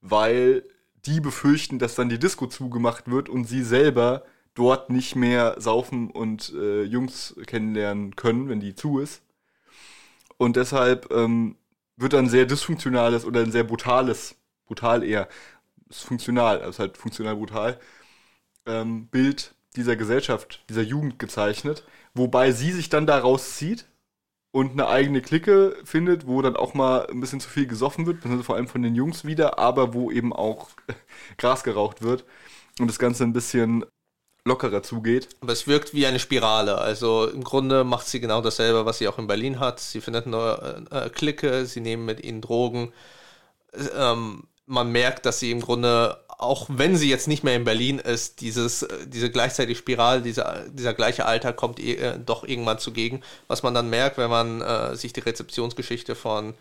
[0.00, 0.64] weil
[1.06, 6.10] die befürchten, dass dann die Disco zugemacht wird und sie selber dort nicht mehr saufen
[6.10, 9.22] und äh, Jungs kennenlernen können, wenn die zu ist.
[10.36, 11.56] Und deshalb ähm,
[11.96, 15.28] wird ein sehr dysfunktionales oder ein sehr brutales, brutal eher,
[15.88, 17.78] ist funktional, also halt funktional brutal,
[18.66, 23.86] ähm, Bild dieser Gesellschaft, dieser Jugend gezeichnet, wobei sie sich dann daraus zieht
[24.52, 28.22] und eine eigene Clique findet, wo dann auch mal ein bisschen zu viel gesoffen wird,
[28.44, 30.70] vor allem von den Jungs wieder, aber wo eben auch
[31.38, 32.24] Gras geraucht wird
[32.80, 33.84] und das Ganze ein bisschen
[34.44, 35.28] lockerer zugeht.
[35.40, 36.78] Aber es wirkt wie eine Spirale.
[36.78, 39.80] Also im Grunde macht sie genau dasselbe, was sie auch in Berlin hat.
[39.80, 42.92] Sie findet eine äh, Clique, sie nehmen mit ihnen Drogen.
[43.96, 47.98] ähm, man merkt, dass sie im Grunde, auch wenn sie jetzt nicht mehr in Berlin
[47.98, 53.22] ist, dieses, diese gleichzeitige Spirale, dieser, dieser gleiche Alter kommt äh, doch irgendwann zugegen.
[53.46, 56.54] Was man dann merkt, wenn man äh, sich die Rezeptionsgeschichte von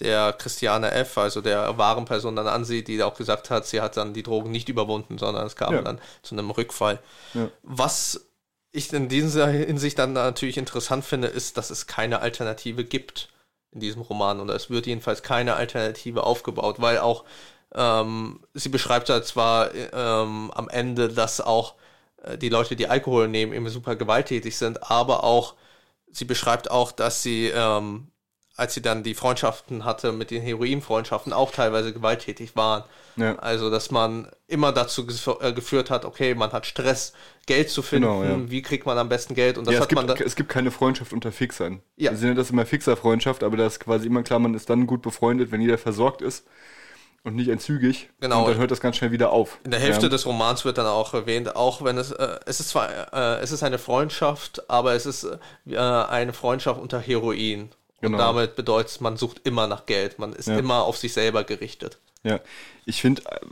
[0.00, 3.96] der Christiane F., also der wahren Person dann ansieht, die auch gesagt hat, sie hat
[3.96, 5.82] dann die Drogen nicht überwunden, sondern es kam ja.
[5.82, 6.98] dann zu einem Rückfall.
[7.34, 7.48] Ja.
[7.62, 8.26] Was
[8.72, 13.30] ich in dieser Hinsicht dann natürlich interessant finde, ist, dass es keine Alternative gibt
[13.72, 17.24] in diesem Roman oder es wird jedenfalls keine Alternative aufgebaut, weil auch
[17.74, 21.74] ähm, sie beschreibt ja zwar ähm, am Ende, dass auch
[22.22, 25.54] äh, die Leute, die Alkohol nehmen, immer super gewalttätig sind, aber auch
[26.10, 28.08] sie beschreibt auch, dass sie ähm,
[28.56, 32.84] als sie dann die Freundschaften hatte mit den Heroinfreundschaften, auch teilweise gewalttätig waren.
[33.16, 33.36] Ja.
[33.36, 35.06] Also, dass man immer dazu
[35.40, 37.12] äh, geführt hat, okay, man hat Stress,
[37.46, 38.50] Geld zu finden, genau, ja.
[38.50, 40.48] wie kriegt man am besten Geld und das ja, hat gibt, man da Es gibt
[40.48, 41.80] keine Freundschaft unter Fixern.
[41.96, 42.10] Ja.
[42.10, 45.02] Wir sind das immer Fixer-Freundschaft, aber das ist quasi immer klar, man ist dann gut
[45.02, 46.44] befreundet, wenn jeder versorgt ist
[47.26, 48.08] und nicht entzügig.
[48.20, 48.44] Genau.
[48.44, 49.58] Und dann hört das ganz schnell wieder auf.
[49.64, 50.08] In der Hälfte ja.
[50.08, 53.52] des Romans wird dann auch erwähnt, auch wenn es, äh, es ist zwar, äh, es
[53.52, 55.26] ist eine Freundschaft, aber es ist
[55.66, 57.70] äh, eine Freundschaft unter Heroin.
[58.00, 58.16] Genau.
[58.16, 60.18] Und damit bedeutet man sucht immer nach Geld.
[60.18, 60.58] Man ist ja.
[60.58, 61.98] immer auf sich selber gerichtet.
[62.22, 62.40] Ja,
[62.84, 63.46] ich finde, äh,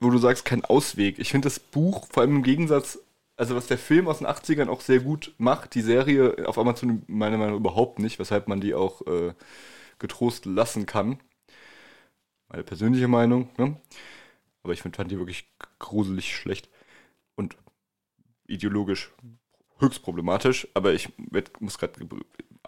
[0.00, 1.18] wo du sagst, kein Ausweg.
[1.18, 2.98] Ich finde das Buch, vor allem im Gegensatz,
[3.36, 7.02] also was der Film aus den 80ern auch sehr gut macht, die Serie auf Amazon
[7.06, 9.34] meiner Meinung nach überhaupt nicht, weshalb man die auch äh,
[9.98, 11.20] getrost lassen kann.
[12.48, 13.76] Meine persönliche Meinung, ne?
[14.62, 15.48] Aber ich fand die wirklich
[15.78, 16.68] gruselig schlecht
[17.36, 17.56] und
[18.46, 19.12] ideologisch
[19.78, 21.10] höchst problematisch, aber ich
[21.60, 22.06] muss gerade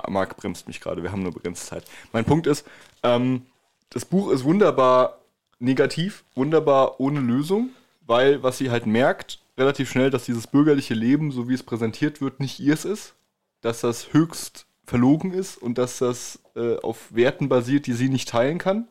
[0.09, 1.85] Marc bremst mich gerade, wir haben nur begrenzte Zeit.
[2.13, 2.67] Mein Punkt ist,
[3.03, 3.47] ähm,
[3.91, 5.19] das Buch ist wunderbar
[5.59, 7.71] negativ, wunderbar ohne Lösung,
[8.07, 12.21] weil was sie halt merkt, relativ schnell, dass dieses bürgerliche Leben, so wie es präsentiert
[12.21, 13.15] wird, nicht ihrs ist,
[13.61, 18.29] dass das höchst verlogen ist und dass das äh, auf Werten basiert, die sie nicht
[18.29, 18.89] teilen kann.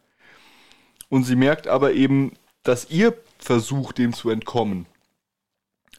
[1.09, 4.87] Und sie merkt aber eben, dass ihr Versuch, dem zu entkommen,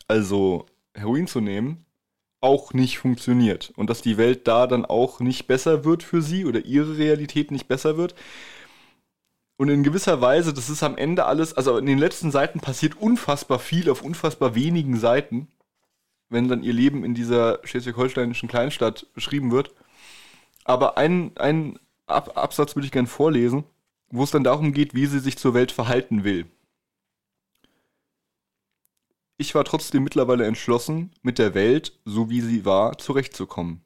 [0.06, 1.84] also Heroin zu nehmen,
[2.40, 6.44] auch nicht funktioniert und dass die Welt da dann auch nicht besser wird für sie
[6.44, 8.14] oder ihre Realität nicht besser wird.
[9.56, 12.96] Und in gewisser Weise, das ist am Ende alles, also in den letzten Seiten passiert
[12.96, 15.48] unfassbar viel auf unfassbar wenigen Seiten,
[16.28, 19.72] wenn dann ihr Leben in dieser schleswig-holsteinischen Kleinstadt beschrieben wird.
[20.64, 23.64] Aber einen, einen Ab Absatz würde ich gern vorlesen,
[24.10, 26.46] wo es dann darum geht, wie sie sich zur Welt verhalten will.
[29.40, 33.82] Ich war trotzdem mittlerweile entschlossen, mit der Welt, so wie sie war, zurechtzukommen.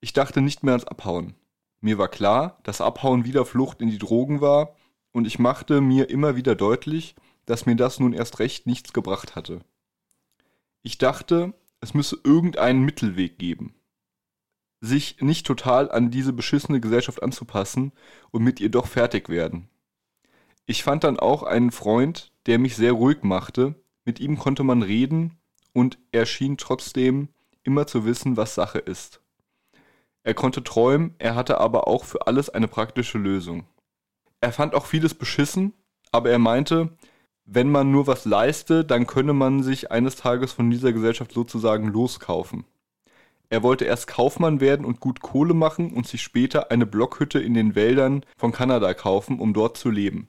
[0.00, 1.34] Ich dachte nicht mehr ans Abhauen.
[1.80, 4.74] Mir war klar, dass Abhauen wieder Flucht in die Drogen war,
[5.12, 7.14] und ich machte mir immer wieder deutlich,
[7.46, 9.60] dass mir das nun erst recht nichts gebracht hatte.
[10.82, 13.74] Ich dachte, es müsse irgendeinen Mittelweg geben.
[14.80, 17.92] Sich nicht total an diese beschissene Gesellschaft anzupassen
[18.32, 19.68] und mit ihr doch fertig werden.
[20.66, 23.76] Ich fand dann auch einen Freund, der mich sehr ruhig machte,
[24.10, 25.38] mit ihm konnte man reden
[25.72, 27.28] und er schien trotzdem
[27.62, 29.20] immer zu wissen, was Sache ist.
[30.24, 33.68] Er konnte träumen, er hatte aber auch für alles eine praktische Lösung.
[34.40, 35.74] Er fand auch vieles beschissen,
[36.10, 36.96] aber er meinte,
[37.44, 41.86] wenn man nur was leiste, dann könne man sich eines Tages von dieser Gesellschaft sozusagen
[41.86, 42.64] loskaufen.
[43.48, 47.54] Er wollte erst Kaufmann werden und gut Kohle machen und sich später eine Blockhütte in
[47.54, 50.28] den Wäldern von Kanada kaufen, um dort zu leben.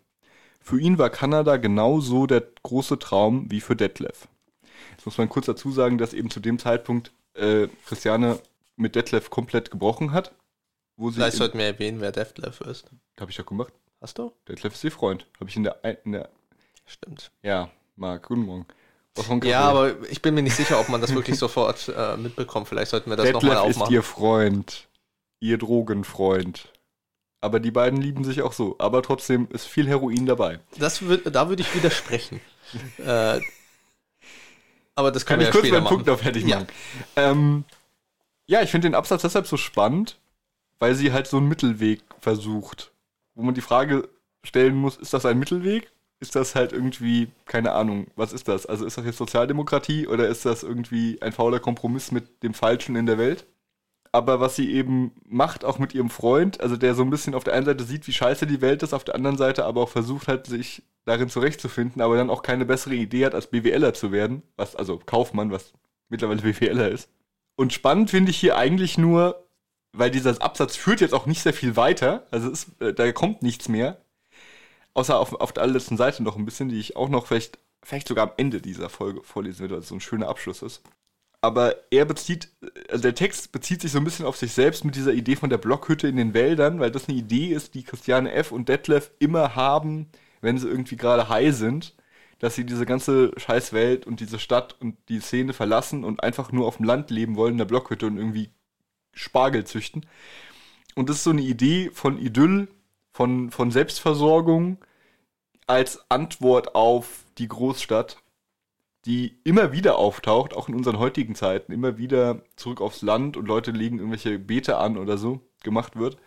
[0.62, 4.28] Für ihn war Kanada genauso der große Traum wie für Detlef.
[4.91, 8.39] Jetzt muss man kurz dazu sagen, dass eben zu dem Zeitpunkt äh, Christiane
[8.76, 10.34] mit Detlef komplett gebrochen hat.
[10.97, 12.86] Wo sie Vielleicht sollten wir erwähnen, wer Detlef ist.
[13.19, 13.74] Habe ich doch gemacht.
[14.00, 14.32] Hast du?
[14.47, 15.26] Detlef ist ihr Freund.
[15.39, 16.30] Habe ich in der, in der.
[16.86, 17.32] Stimmt.
[17.41, 18.65] Ja, Marc, guten Morgen.
[19.43, 22.67] Ja, aber ich bin mir nicht sicher, ob man das wirklich sofort äh, mitbekommt.
[22.67, 23.74] Vielleicht sollten wir das nochmal aufmachen.
[23.74, 24.88] Detlef ist ihr Freund.
[25.39, 26.70] Ihr Drogenfreund.
[27.41, 28.75] Aber die beiden lieben sich auch so.
[28.77, 30.60] Aber trotzdem ist viel Heroin dabei.
[30.77, 32.39] Das würd, da würde ich widersprechen.
[32.99, 33.41] äh,
[34.95, 36.67] aber das kann ich ja kurz meinen Punkt noch fertig machen.
[37.15, 37.63] Ja, ähm,
[38.45, 40.19] ja ich finde den Absatz deshalb so spannend,
[40.77, 42.91] weil sie halt so einen Mittelweg versucht.
[43.34, 44.08] Wo man die Frage
[44.43, 45.91] stellen muss, ist das ein Mittelweg?
[46.19, 48.67] Ist das halt irgendwie, keine Ahnung, was ist das?
[48.67, 52.95] Also ist das jetzt Sozialdemokratie oder ist das irgendwie ein fauler Kompromiss mit dem Falschen
[52.95, 53.47] in der Welt?
[54.12, 57.43] Aber was sie eben macht, auch mit ihrem Freund, also der so ein bisschen auf
[57.43, 59.89] der einen Seite sieht, wie scheiße die Welt ist, auf der anderen Seite aber auch
[59.89, 64.12] versucht halt, sich darin zurechtzufinden, aber dann auch keine bessere Idee hat, als BWLer zu
[64.12, 65.74] werden, was, also Kaufmann, was
[66.10, 67.10] mittlerweile BWLer ist.
[67.56, 69.47] Und spannend finde ich hier eigentlich nur,
[69.93, 73.41] weil dieser Absatz führt jetzt auch nicht sehr viel weiter, also ist, äh, da kommt
[73.43, 74.02] nichts mehr,
[74.93, 78.10] außer auf, auf der allerletzten Seite noch ein bisschen, die ich auch noch vielleicht, vielleicht
[78.10, 80.82] sogar am Ende dieser Folge vorlesen würde, weil es so ein schöner Abschluss ist.
[81.41, 82.49] Aber er bezieht,
[82.89, 85.49] also der Text bezieht sich so ein bisschen auf sich selbst mit dieser Idee von
[85.49, 88.51] der Blockhütte in den Wäldern, weil das eine Idee ist, die Christiane F.
[88.51, 90.08] und Detlef immer haben,
[90.41, 91.95] wenn sie irgendwie gerade high sind,
[92.39, 96.67] dass sie diese ganze Scheißwelt und diese Stadt und die Szene verlassen und einfach nur
[96.67, 98.49] auf dem Land leben wollen in der Blockhütte und irgendwie
[99.13, 100.06] Spargel züchten.
[100.95, 102.67] Und das ist so eine Idee von Idyll,
[103.12, 104.77] von, von Selbstversorgung
[105.67, 108.17] als Antwort auf die Großstadt,
[109.06, 113.48] die immer wieder auftaucht, auch in unseren heutigen Zeiten, immer wieder zurück aufs Land und
[113.48, 116.18] Leute legen irgendwelche Beete an oder so, gemacht wird.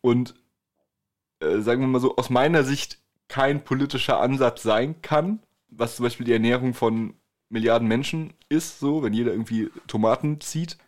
[0.00, 0.34] Und
[1.40, 6.04] äh, sagen wir mal so, aus meiner Sicht kein politischer Ansatz sein kann, was zum
[6.04, 7.14] Beispiel die Ernährung von
[7.48, 10.78] Milliarden Menschen ist, so, wenn jeder irgendwie Tomaten zieht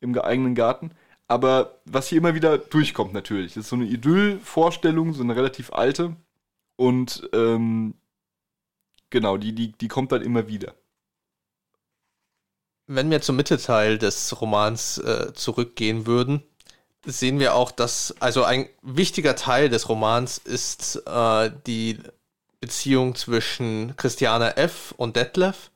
[0.00, 0.92] im eigenen Garten.
[1.28, 5.72] Aber was hier immer wieder durchkommt natürlich, das ist so eine Idyll-Vorstellung, so eine relativ
[5.72, 6.16] alte.
[6.76, 7.94] Und ähm,
[9.12, 10.74] genau, die, die, die kommt dann immer wieder.
[12.88, 16.42] Wenn wir zum Mittelteil des Romans äh, zurückgehen würden,
[17.04, 21.98] sehen wir auch, dass, also ein wichtiger Teil des Romans ist äh, die
[22.60, 24.94] Beziehung zwischen Christiane F.
[24.96, 25.70] und Detlef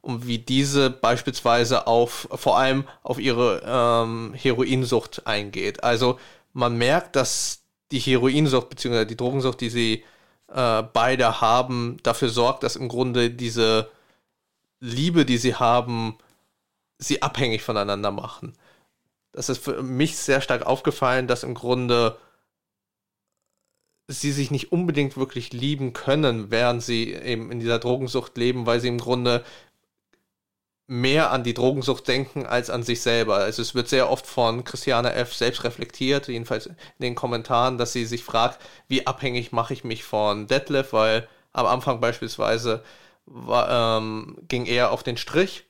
[0.00, 5.84] und wie diese beispielsweise auf, vor allem auf ihre ähm, Heroinsucht eingeht.
[5.84, 6.18] Also
[6.52, 9.04] man merkt, dass die Heroinsucht bzw.
[9.04, 10.04] die Drogensucht, die sie
[10.52, 13.90] äh, beide haben, dafür sorgt, dass im Grunde diese
[14.80, 16.16] Liebe, die sie haben,
[16.98, 18.54] sie abhängig voneinander machen.
[19.32, 22.18] Das ist für mich sehr stark aufgefallen, dass im Grunde
[24.08, 28.80] sie sich nicht unbedingt wirklich lieben können, während sie eben in dieser Drogensucht leben, weil
[28.80, 29.44] sie im Grunde
[30.90, 33.36] mehr an die Drogensucht denken als an sich selber.
[33.36, 35.32] Also es wird sehr oft von Christiane F.
[35.32, 40.02] selbst reflektiert, jedenfalls in den Kommentaren, dass sie sich fragt, wie abhängig mache ich mich
[40.02, 42.82] von Detlef, weil am Anfang beispielsweise
[43.24, 45.64] war, ähm, ging er auf den Strich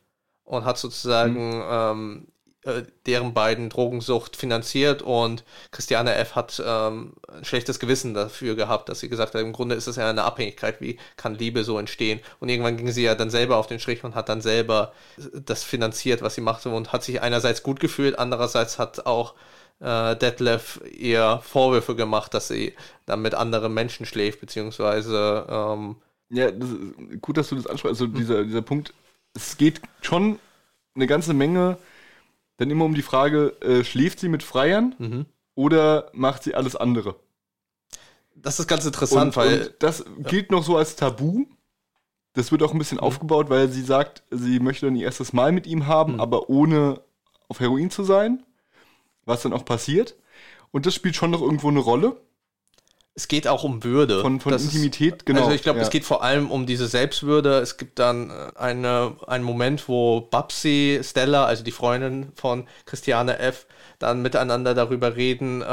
[0.44, 1.64] und hat sozusagen mhm.
[1.68, 2.26] ähm,
[2.64, 6.34] äh, deren beiden Drogensucht finanziert und Christiane F.
[6.34, 9.96] hat ähm, ein schlechtes Gewissen dafür gehabt, dass sie gesagt hat, im Grunde ist es
[9.96, 12.20] ja eine Abhängigkeit, wie kann Liebe so entstehen?
[12.38, 14.92] Und irgendwann ging sie ja dann selber auf den Strich und hat dann selber
[15.32, 19.34] das finanziert, was sie machte und hat sich einerseits gut gefühlt, andererseits hat auch
[19.80, 22.74] äh, Detlef ihr Vorwürfe gemacht, dass sie
[23.06, 25.96] dann mit anderen Menschen schläft, beziehungsweise ähm,
[26.28, 26.68] ja, das
[27.20, 28.00] gut, dass du das ansprichst.
[28.00, 28.92] Also dieser, dieser Punkt,
[29.34, 30.38] es geht schon
[30.94, 31.78] eine ganze Menge
[32.60, 35.26] dann immer um die Frage, äh, schläft sie mit Freiern mhm.
[35.54, 37.16] oder macht sie alles andere?
[38.34, 39.62] Das ist ganz interessant, und, weil.
[39.62, 40.28] Und das ja.
[40.28, 41.46] gilt noch so als Tabu.
[42.34, 43.04] Das wird auch ein bisschen mhm.
[43.04, 46.20] aufgebaut, weil sie sagt, sie möchte dann ihr erstes Mal mit ihm haben, mhm.
[46.20, 47.00] aber ohne
[47.48, 48.44] auf Heroin zu sein.
[49.24, 50.16] Was dann auch passiert.
[50.70, 52.20] Und das spielt schon noch irgendwo eine Rolle
[53.14, 54.20] es geht auch um Würde.
[54.20, 55.40] Von, von das Intimität, genau.
[55.42, 55.84] Also ich glaube, ja.
[55.84, 57.58] es geht vor allem um diese Selbstwürde.
[57.58, 63.38] Es gibt dann äh, eine, einen Moment, wo Babsi, Stella, also die Freundin von Christiane
[63.38, 63.66] F.,
[63.98, 65.66] dann miteinander darüber reden, äh,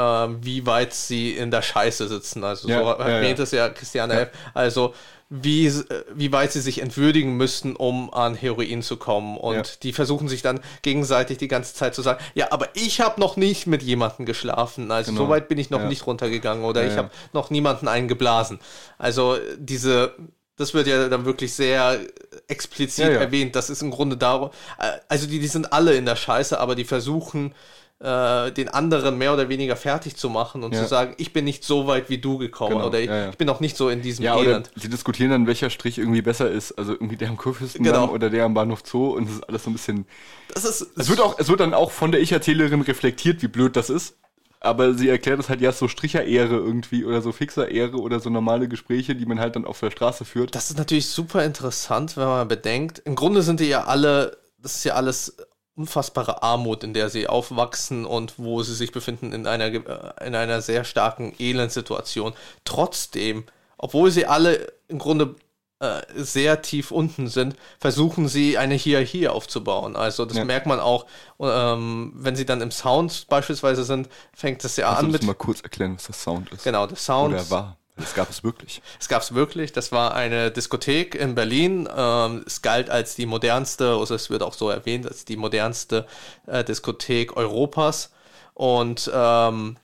[0.44, 2.44] wie weit sie in der Scheiße sitzen.
[2.44, 4.30] Also ja, so erwähnt ja, es ja Christiane F.
[4.52, 4.92] Also
[5.30, 5.70] wie,
[6.14, 9.36] wie weit sie sich entwürdigen müssten, um an Heroin zu kommen.
[9.36, 9.62] Und ja.
[9.82, 13.36] die versuchen sich dann gegenseitig die ganze Zeit zu sagen, ja, aber ich habe noch
[13.36, 14.90] nicht mit jemandem geschlafen.
[14.90, 15.24] Also genau.
[15.24, 15.88] so weit bin ich noch ja.
[15.88, 18.58] nicht runtergegangen oder ja, ich habe noch niemanden eingeblasen.
[18.96, 20.14] Also diese,
[20.56, 22.00] das wird ja dann wirklich sehr
[22.48, 23.54] explizit erwähnt.
[23.54, 26.74] Das ist im Grunde darum, äh, also die, die sind alle in der Scheiße, aber
[26.74, 27.54] die versuchen
[28.00, 30.82] äh, den anderen mehr oder weniger fertig zu machen und ja.
[30.82, 32.86] zu sagen, ich bin nicht so weit wie du gekommen genau.
[32.86, 33.30] oder ich, ja, ja.
[33.30, 34.70] ich, bin noch nicht so in diesem ja, Elend.
[34.76, 36.72] sie diskutieren dann, welcher Strich irgendwie besser ist.
[36.72, 38.12] Also irgendwie der am Kurfürstendamm genau.
[38.12, 40.06] oder der am Bahnhof Zoo und das ist alles so ein bisschen.
[40.54, 43.74] Das ist, es, wird auch, es wird dann auch von der Ich-Erzählerin reflektiert, wie blöd
[43.74, 44.14] das ist.
[44.60, 48.68] Aber sie erklärt es halt ja so Stricherehre irgendwie oder so Fixerehre oder so normale
[48.68, 50.54] Gespräche, die man halt dann auf der Straße führt.
[50.54, 53.00] Das ist natürlich super interessant, wenn man bedenkt.
[53.04, 55.36] Im Grunde sind die ja alle, das ist ja alles
[55.78, 60.34] unfassbare Armut, in der sie aufwachsen und wo sie sich befinden in einer, äh, in
[60.34, 62.34] einer sehr starken Elendsituation.
[62.64, 63.44] Trotzdem,
[63.78, 65.36] obwohl sie alle im Grunde
[65.80, 69.94] äh, sehr tief unten sind, versuchen sie eine Hierarchie aufzubauen.
[69.94, 70.44] Also das ja.
[70.44, 71.06] merkt man auch,
[71.38, 75.22] ähm, wenn sie dann im Sound beispielsweise sind, fängt es ja also an mit...
[75.22, 76.64] mal kurz erklären, was das Sound ist.
[76.64, 77.34] Genau, der Sound...
[77.34, 77.77] Oder war.
[77.98, 78.80] Das gab es wirklich.
[79.00, 79.72] Es gab es wirklich.
[79.72, 81.88] Das war eine Diskothek in Berlin.
[81.94, 86.06] Ähm, es galt als die modernste, also es wird auch so erwähnt, als die modernste
[86.46, 88.12] äh, Diskothek Europas.
[88.54, 89.76] Und ähm,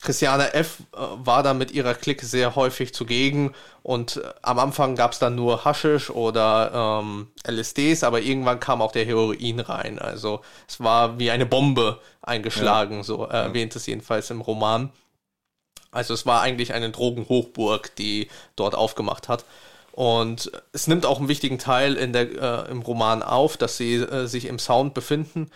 [0.00, 0.78] Christiane F.
[0.92, 5.18] Äh, war da mit ihrer Clique sehr häufig zugegen und äh, am Anfang gab es
[5.18, 9.98] dann nur Haschisch oder ähm, LSDs, aber irgendwann kam auch der Heroin rein.
[9.98, 13.02] Also es war wie eine Bombe eingeschlagen, ja.
[13.02, 14.90] so erwähnt es jedenfalls im Roman.
[15.90, 19.44] Also es war eigentlich eine Drogenhochburg, die dort aufgemacht hat.
[19.92, 23.96] Und es nimmt auch einen wichtigen Teil in der, äh, im Roman auf, dass sie
[23.96, 25.50] äh, sich im Sound befinden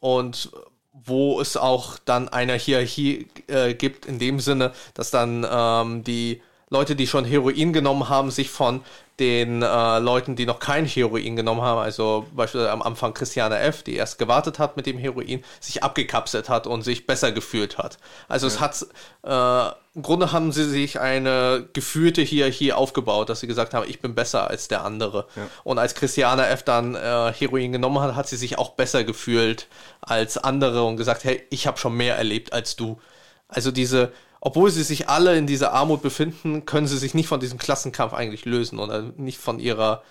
[0.00, 0.50] und
[0.92, 6.42] wo es auch dann eine Hierarchie äh, gibt, in dem Sinne, dass dann ähm, die
[6.70, 8.82] Leute, die schon Heroin genommen haben, sich von
[9.18, 13.82] den äh, Leuten, die noch kein Heroin genommen haben, also beispielsweise am Anfang Christiane F.,
[13.82, 17.98] die erst gewartet hat mit dem Heroin, sich abgekapselt hat und sich besser gefühlt hat.
[18.28, 18.52] Also ja.
[18.52, 18.86] es hat,
[19.24, 24.00] äh, im Grunde haben sie sich eine gefühlte Hierarchie aufgebaut, dass sie gesagt haben, ich
[24.00, 25.26] bin besser als der andere.
[25.34, 25.48] Ja.
[25.64, 26.62] Und als Christiane F.
[26.62, 29.66] dann äh, Heroin genommen hat, hat sie sich auch besser gefühlt
[30.00, 33.00] als andere und gesagt, hey, ich habe schon mehr erlebt als du.
[33.48, 37.40] Also diese obwohl sie sich alle in dieser Armut befinden, können sie sich nicht von
[37.40, 40.02] diesem Klassenkampf eigentlich lösen oder nicht von ihrer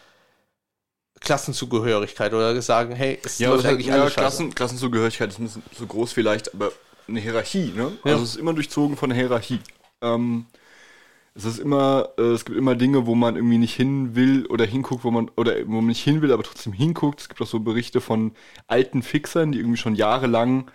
[1.20, 5.88] Klassenzugehörigkeit oder sagen, hey, es ja, läuft eigentlich ja, Klassen, Klassenzugehörigkeit ist ein bisschen so
[5.88, 6.72] groß vielleicht, aber
[7.08, 7.92] eine Hierarchie, ne?
[8.04, 8.12] Ja.
[8.12, 9.60] Also es ist immer durchzogen von der Hierarchie.
[10.02, 10.46] Ähm,
[11.34, 14.66] es ist immer, äh, es gibt immer Dinge, wo man irgendwie nicht hin will oder
[14.66, 17.22] hinguckt, wo man, oder wo man nicht hin will, aber trotzdem hinguckt.
[17.22, 18.34] Es gibt auch so Berichte von
[18.68, 20.70] alten Fixern, die irgendwie schon jahrelang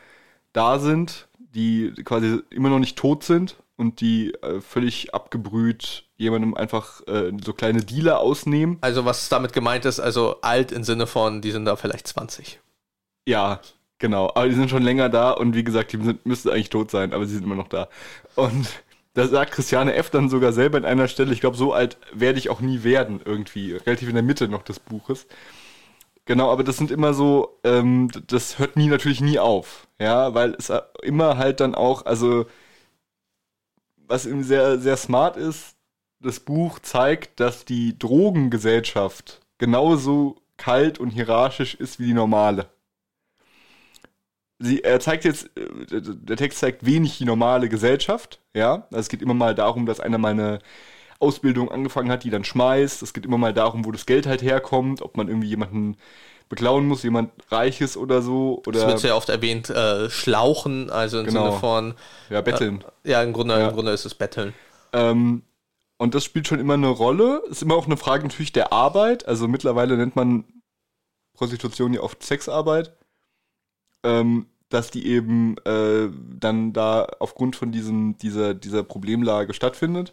[0.53, 6.55] da sind die quasi immer noch nicht tot sind und die äh, völlig abgebrüht jemandem
[6.55, 8.79] einfach äh, so kleine Dealer ausnehmen.
[8.81, 12.61] Also was damit gemeint ist, also alt im Sinne von, die sind da vielleicht 20.
[13.27, 13.61] Ja,
[13.99, 14.29] genau.
[14.29, 17.13] Aber die sind schon länger da und wie gesagt, die sind, müssten eigentlich tot sein,
[17.13, 17.89] aber sie sind immer noch da.
[18.37, 18.69] Und
[19.15, 20.11] da sagt Christiane F.
[20.11, 23.21] dann sogar selber in einer Stelle, ich glaube, so alt werde ich auch nie werden,
[23.25, 25.27] irgendwie, relativ in der Mitte noch des Buches.
[26.25, 30.55] Genau, aber das sind immer so, ähm, das hört nie natürlich nie auf, ja, weil
[30.55, 32.47] es immer halt dann auch, also
[33.97, 35.77] was irgendwie sehr, sehr smart ist,
[36.21, 42.69] das Buch zeigt, dass die Drogengesellschaft genauso kalt und hierarchisch ist wie die normale.
[44.59, 48.87] Sie, er zeigt jetzt, äh, der Text zeigt wenig die normale Gesellschaft, ja.
[48.91, 50.61] Also es geht immer mal darum, dass einer mal eine
[51.23, 53.03] Ausbildung angefangen hat, die dann schmeißt.
[53.03, 55.97] Es geht immer mal darum, wo das Geld halt herkommt, ob man irgendwie jemanden
[56.49, 58.63] beklauen muss, jemand Reiches oder so.
[58.67, 61.47] Oder es wird sehr oft erwähnt, äh, schlauchen, also im genau.
[61.47, 61.95] Sinne von.
[62.29, 62.85] Ja, betteln.
[63.05, 63.69] Äh, ja, im Grunde, ja.
[63.69, 64.53] im Grunde ist es betteln.
[64.93, 65.43] Ähm,
[65.97, 67.43] und das spielt schon immer eine Rolle.
[67.49, 69.27] Ist immer auch eine Frage natürlich der Arbeit.
[69.27, 70.45] Also mittlerweile nennt man
[71.35, 72.93] Prostitution ja oft Sexarbeit.
[74.03, 76.09] Ähm, dass die eben äh,
[76.39, 80.13] dann da aufgrund von diesem, dieser, dieser Problemlage stattfindet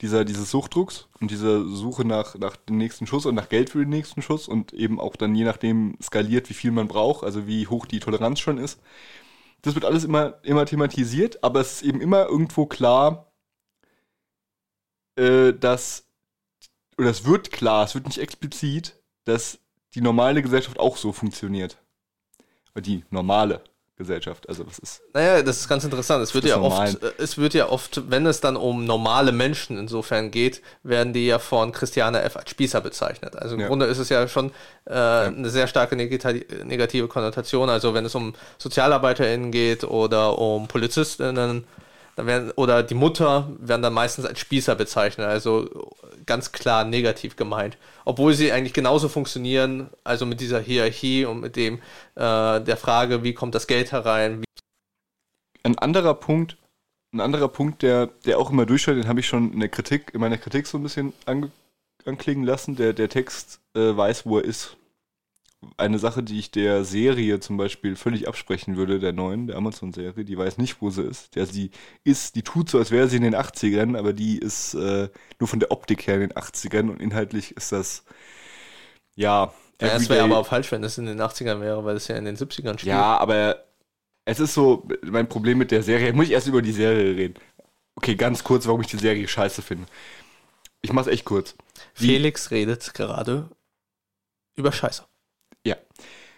[0.00, 3.78] dieser, dieses Suchtdrucks und dieser Suche nach, nach dem nächsten Schuss und nach Geld für
[3.78, 7.46] den nächsten Schuss und eben auch dann je nachdem skaliert, wie viel man braucht, also
[7.46, 8.80] wie hoch die Toleranz schon ist.
[9.62, 13.32] Das wird alles immer, immer thematisiert, aber es ist eben immer irgendwo klar,
[15.16, 16.06] äh, dass,
[16.98, 19.58] oder es wird klar, es wird nicht explizit, dass
[19.94, 21.78] die normale Gesellschaft auch so funktioniert.
[22.76, 23.62] Die normale
[23.96, 24.48] Gesellschaft.
[24.48, 25.02] Also das ist.
[25.12, 26.22] Naja, das ist ganz interessant.
[26.22, 29.78] Es wird ja oft, äh, es wird ja oft, wenn es dann um normale Menschen
[29.78, 32.36] insofern geht, werden die ja von Christiane F.
[32.36, 33.36] als Spießer bezeichnet.
[33.36, 33.68] Also im ja.
[33.68, 34.50] Grunde ist es ja schon
[34.88, 35.22] äh, ja.
[35.22, 37.70] eine sehr starke negative Konnotation.
[37.70, 41.64] Also wenn es um SozialarbeiterInnen geht oder um PolizistInnen,
[42.16, 45.68] werden, oder die Mutter werden dann meistens als Spießer bezeichnet, also
[46.26, 47.76] ganz klar negativ gemeint.
[48.04, 51.76] Obwohl sie eigentlich genauso funktionieren, also mit dieser Hierarchie und mit dem
[52.14, 54.44] äh, der Frage, wie kommt das Geld herein.
[55.62, 56.56] Ein anderer Punkt,
[57.12, 60.12] ein anderer Punkt, der, der auch immer durchschaut, den habe ich schon in der Kritik,
[60.14, 61.50] in meiner Kritik so ein bisschen ange,
[62.04, 62.76] anklingen lassen.
[62.76, 64.76] Der, der Text äh, weiß, wo er ist
[65.76, 70.24] eine Sache, die ich der Serie zum Beispiel völlig absprechen würde, der neuen, der Amazon-Serie,
[70.24, 71.34] die weiß nicht, wo sie ist.
[71.34, 71.70] Der sie
[72.04, 75.08] ist, die tut so, als wäre sie in den 80ern, aber die ist äh,
[75.38, 78.04] nur von der Optik her in den 80ern und inhaltlich ist das,
[79.14, 79.52] ja.
[79.80, 82.16] Ja, es wäre aber auch falsch, wenn es in den 80ern wäre, weil es ja
[82.16, 82.84] in den 70ern spielt.
[82.84, 83.64] Ja, aber
[84.24, 87.34] es ist so, mein Problem mit der Serie, muss ich erst über die Serie reden.
[87.96, 89.86] Okay, ganz kurz, warum ich die Serie scheiße finde.
[90.80, 91.56] Ich mach's echt kurz.
[91.94, 93.48] Felix redet gerade
[94.54, 95.04] über Scheiße.
[95.64, 95.76] Ja.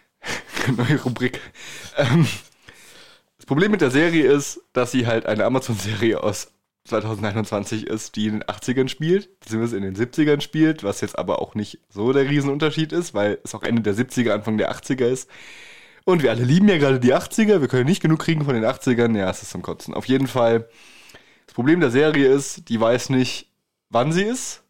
[0.75, 1.39] Neue Rubrik.
[1.97, 2.27] Ähm,
[3.37, 6.51] das Problem mit der Serie ist, dass sie halt eine Amazon-Serie aus
[6.87, 11.41] 2021 ist, die in den 80ern spielt, beziehungsweise in den 70ern spielt, was jetzt aber
[11.41, 15.05] auch nicht so der Riesenunterschied ist, weil es auch Ende der 70er, Anfang der 80er
[15.05, 15.29] ist.
[16.05, 18.63] Und wir alle lieben ja gerade die 80er, wir können nicht genug kriegen von den
[18.63, 19.93] 80ern, ja, es ist zum Kotzen.
[19.93, 20.69] Auf jeden Fall,
[21.45, 23.51] das Problem der Serie ist, die weiß nicht,
[23.89, 24.63] wann sie ist,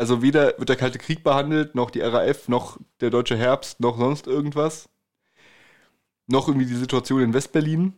[0.00, 3.98] also weder wird der Kalte Krieg behandelt, noch die RAF, noch der Deutsche Herbst, noch
[3.98, 4.88] sonst irgendwas.
[6.26, 7.92] Noch irgendwie die Situation in Westberlin.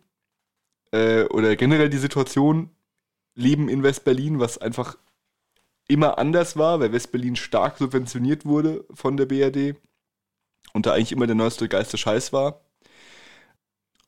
[0.91, 2.71] Äh, oder generell die Situation
[3.37, 4.99] Leben in Westberlin, was einfach
[5.87, 9.77] immer anders war, weil Westberlin stark subventioniert wurde von der BRD
[10.73, 12.63] und da eigentlich immer der neueste geilste Scheiß war.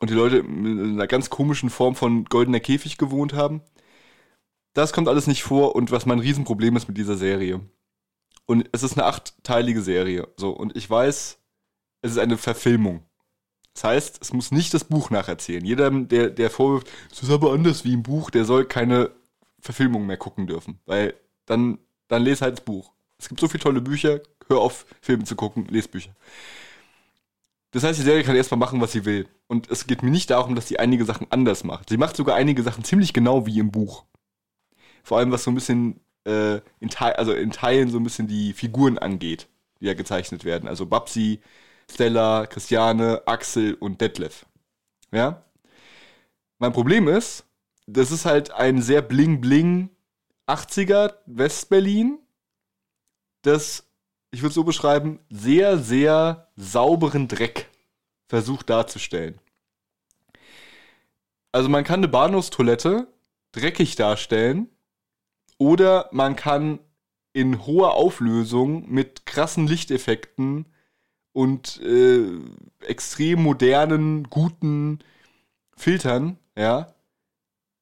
[0.01, 3.62] Und die Leute in einer ganz komischen Form von goldener Käfig gewohnt haben.
[4.72, 7.61] Das kommt alles nicht vor und was mein Riesenproblem ist mit dieser Serie.
[8.47, 10.28] Und es ist eine achtteilige Serie.
[10.36, 11.38] So, und ich weiß,
[12.03, 13.05] es ist eine Verfilmung.
[13.72, 15.64] Das heißt, es muss nicht das Buch nacherzählen.
[15.64, 19.11] Jeder, der, der vorwirft, es ist aber anders wie im Buch, der soll keine
[19.61, 20.78] Verfilmung mehr gucken dürfen.
[20.86, 21.14] Weil
[21.47, 21.78] dann,
[22.09, 22.92] dann lese halt das Buch.
[23.18, 26.14] Es gibt so viele tolle Bücher, hör auf, Filme zu gucken, lese Bücher.
[27.72, 29.28] Das heißt, die Serie kann erstmal machen, was sie will.
[29.49, 31.88] Und es geht mir nicht darum, dass sie einige Sachen anders macht.
[31.88, 34.05] Sie macht sogar einige Sachen ziemlich genau wie im Buch.
[35.03, 38.29] Vor allem, was so ein bisschen äh, in, Teil, also in Teilen so ein bisschen
[38.29, 39.49] die Figuren angeht,
[39.81, 40.68] die ja gezeichnet werden.
[40.68, 41.41] Also Babsi,
[41.91, 44.47] Stella, Christiane, Axel und Detlef.
[45.12, 45.45] Ja?
[46.59, 47.45] Mein Problem ist,
[47.87, 49.91] das ist halt ein sehr bling-bling
[50.47, 52.18] 80er Westberlin,
[53.43, 53.87] das,
[54.31, 57.68] ich würde so beschreiben, sehr, sehr sauberen Dreck
[58.29, 59.39] versucht darzustellen.
[61.53, 63.07] Also man kann eine Bahnhofstoilette
[63.53, 64.68] dreckig darstellen
[65.59, 66.80] oder man kann
[67.32, 70.66] in hoher Auflösung mit krassen Lichteffekten
[71.32, 72.38] und äh,
[72.80, 75.00] extrem modernen, guten
[75.76, 76.94] Filtern, ja,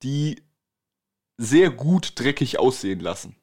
[0.02, 0.42] die
[1.36, 3.36] sehr gut dreckig aussehen lassen.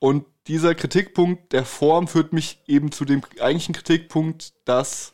[0.00, 5.12] Und dieser Kritikpunkt der Form führt mich eben zu dem eigentlichen Kritikpunkt, dass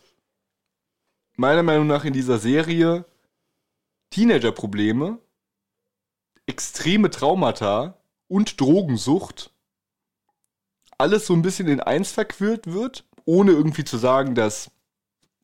[1.36, 3.04] meiner Meinung nach in dieser Serie
[4.10, 5.18] Teenager-Probleme,
[6.54, 7.98] extreme Traumata
[8.28, 9.50] und Drogensucht
[10.98, 14.70] alles so ein bisschen in eins verquirlt wird ohne irgendwie zu sagen, dass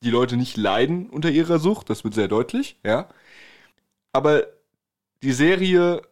[0.03, 3.09] die Leute nicht leiden unter ihrer Sucht, das wird sehr deutlich, ja.
[4.13, 4.45] Aber
[5.23, 6.03] die Serie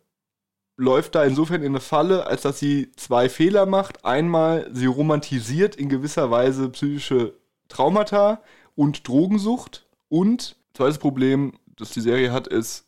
[0.77, 4.05] läuft da insofern in eine Falle, als dass sie zwei Fehler macht.
[4.05, 7.35] Einmal, sie romantisiert in gewisser Weise psychische
[7.69, 8.43] Traumata
[8.75, 9.87] und Drogensucht.
[10.09, 12.87] Und zweites Problem, das die Serie hat, ist,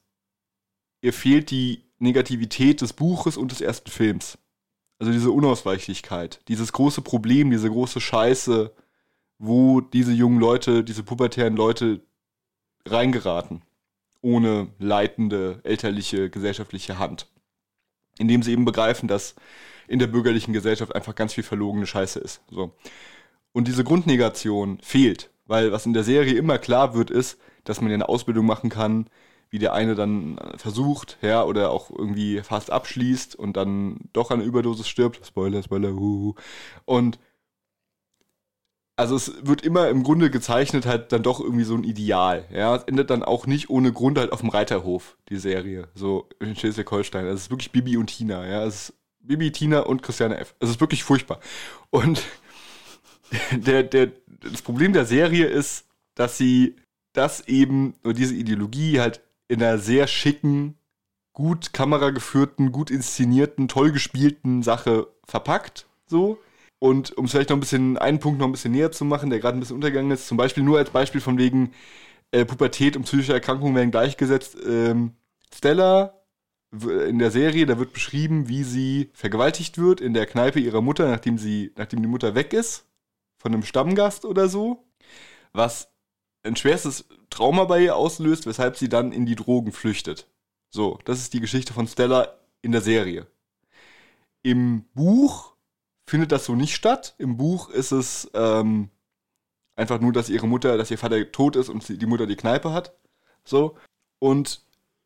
[1.03, 4.39] ihr fehlt die Negativität des Buches und des ersten Films.
[4.99, 8.75] Also diese Unausweichlichkeit, dieses große Problem, diese große Scheiße,
[9.39, 12.03] wo diese jungen Leute, diese pubertären Leute
[12.85, 13.63] reingeraten,
[14.21, 17.29] ohne leitende elterliche gesellschaftliche Hand.
[18.19, 19.35] Indem sie eben begreifen, dass
[19.89, 22.43] in der bürgerlichen Gesellschaft einfach ganz viel verlogene Scheiße ist.
[22.51, 22.75] So.
[23.53, 27.91] Und diese Grundnegation fehlt, weil was in der Serie immer klar wird, ist, dass man
[27.91, 29.07] eine Ausbildung machen kann,
[29.51, 34.41] wie der eine dann versucht, ja, oder auch irgendwie fast abschließt und dann doch an
[34.41, 35.27] Überdosis stirbt.
[35.27, 36.35] Spoiler, Spoiler, huhu.
[36.85, 37.19] Und
[39.01, 42.45] also es wird immer im Grunde gezeichnet halt dann doch irgendwie so ein Ideal.
[42.53, 45.89] Ja, es endet dann auch nicht ohne Grund halt auf dem Reiterhof, die Serie.
[45.95, 47.25] So in Schleswig-Holstein.
[47.25, 48.65] Also es ist wirklich Bibi und Tina, ja.
[48.65, 50.55] Es ist Bibi, Tina und Christiane F.
[50.61, 51.41] Es ist wirklich furchtbar.
[51.89, 52.23] Und
[53.53, 56.77] der, der, das Problem der Serie ist, dass sie
[57.13, 60.79] das eben, diese Ideologie halt in einer sehr schicken,
[61.33, 65.87] gut kamerageführten, gut inszenierten, toll gespielten Sache verpackt.
[66.07, 66.39] So.
[66.79, 69.29] Und um es vielleicht noch ein bisschen, einen Punkt noch ein bisschen näher zu machen,
[69.29, 71.73] der gerade ein bisschen untergegangen ist, zum Beispiel nur als Beispiel von wegen
[72.31, 74.57] äh, Pubertät und psychische Erkrankungen werden gleichgesetzt.
[74.65, 75.15] Ähm,
[75.53, 76.15] Stella
[77.09, 81.09] in der Serie, da wird beschrieben, wie sie vergewaltigt wird in der Kneipe ihrer Mutter,
[81.11, 82.87] nachdem sie, nachdem die Mutter weg ist,
[83.37, 84.87] von einem Stammgast oder so.
[85.53, 85.91] Was
[86.45, 90.27] ein schwerstes Trauma bei ihr auslöst, weshalb sie dann in die Drogen flüchtet.
[90.69, 93.27] So, das ist die Geschichte von Stella in der Serie.
[94.43, 95.55] Im Buch
[96.07, 97.15] findet das so nicht statt.
[97.19, 98.91] Im Buch ist es ähm,
[99.77, 102.73] einfach nur, dass ihre Mutter, dass ihr Vater tot ist und die Mutter die Kneipe
[102.73, 102.95] hat.
[103.45, 103.77] So.
[104.19, 104.63] Und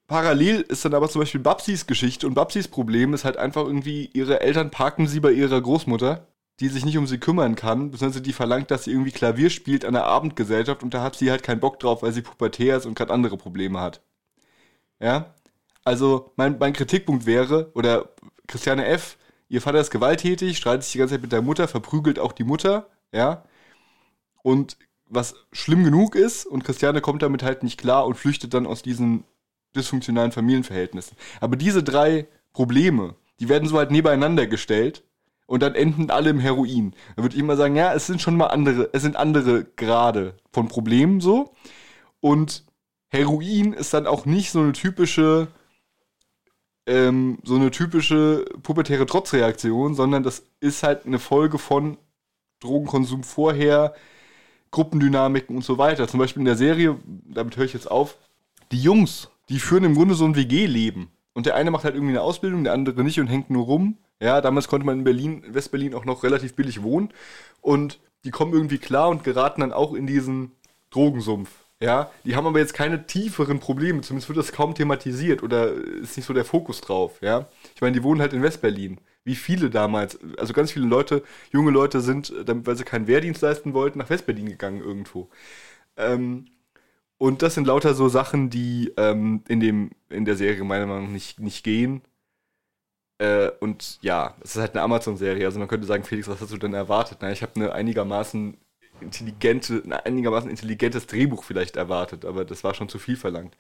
[0.07, 4.11] parallel ist dann aber zum Beispiel Babsis Geschichte und Babsis Problem ist halt einfach irgendwie,
[4.13, 6.27] ihre Eltern parken sie bei ihrer Großmutter
[6.61, 9.85] die sich nicht um sie kümmern kann, beziehungsweise die verlangt, dass sie irgendwie Klavier spielt
[9.85, 12.87] an der Abendgesellschaft und da hat sie halt keinen Bock drauf, weil sie pubertär ist
[12.87, 14.03] und gerade andere Probleme hat.
[15.01, 15.35] Ja?
[15.85, 18.11] Also mein, mein Kritikpunkt wäre, oder
[18.47, 22.19] Christiane F., ihr Vater ist gewalttätig, streitet sich die ganze Zeit mit der Mutter, verprügelt
[22.19, 23.45] auch die Mutter, ja?
[24.43, 24.77] Und
[25.07, 28.83] was schlimm genug ist, und Christiane kommt damit halt nicht klar und flüchtet dann aus
[28.83, 29.25] diesen
[29.77, 31.17] dysfunktionalen Familienverhältnissen.
[31.41, 35.03] Aber diese drei Probleme, die werden so halt nebeneinander gestellt
[35.47, 36.95] und dann enden alle im Heroin.
[37.17, 40.35] Da würde ich immer sagen, ja, es sind schon mal andere, es sind andere Grade
[40.53, 41.55] von Problemen so.
[42.21, 42.65] Und
[43.11, 45.49] Heroin ist dann auch nicht so eine typische,
[46.87, 51.99] ähm, so eine typische pubertäre Trotzreaktion, sondern das ist halt eine Folge von
[52.61, 53.95] Drogenkonsum vorher,
[54.71, 56.09] Gruppendynamiken und so weiter.
[56.09, 58.17] Zum Beispiel in der Serie, damit höre ich jetzt auf,
[58.73, 61.11] die Jungs, die führen im Grunde so ein WG-Leben.
[61.35, 63.99] Und der eine macht halt irgendwie eine Ausbildung, der andere nicht und hängt nur rum.
[64.25, 67.11] Ja, damals konnte man in Berlin, Westberlin auch noch relativ billig wohnen.
[67.61, 70.53] Und die kommen irgendwie klar und geraten dann auch in diesen
[70.89, 71.51] Drogensumpf.
[71.79, 76.17] Ja, die haben aber jetzt keine tieferen Probleme, zumindest wird das kaum thematisiert oder ist
[76.17, 77.49] nicht so der Fokus drauf, ja.
[77.75, 78.99] Ich meine, die wohnen halt in Westberlin.
[79.25, 81.23] Wie viele damals, also ganz viele Leute,
[81.53, 85.29] junge Leute sind, weil sie keinen Wehrdienst leisten wollten, nach Westberlin gegangen irgendwo.
[85.99, 86.47] Ähm,
[87.19, 91.05] und das sind lauter so Sachen, die ähm, in, dem, in der Serie meiner Meinung
[91.05, 92.01] nach nicht, nicht gehen.
[93.19, 95.47] Äh, und ja, es ist halt eine Amazon-Serie.
[95.47, 97.19] Also man könnte sagen, Felix, was hast du denn erwartet?
[97.21, 98.57] Na, ich habe eine einigermaßen
[99.01, 103.57] intelligente, ein einigermaßen intelligentes Drehbuch vielleicht erwartet, aber das war schon zu viel verlangt.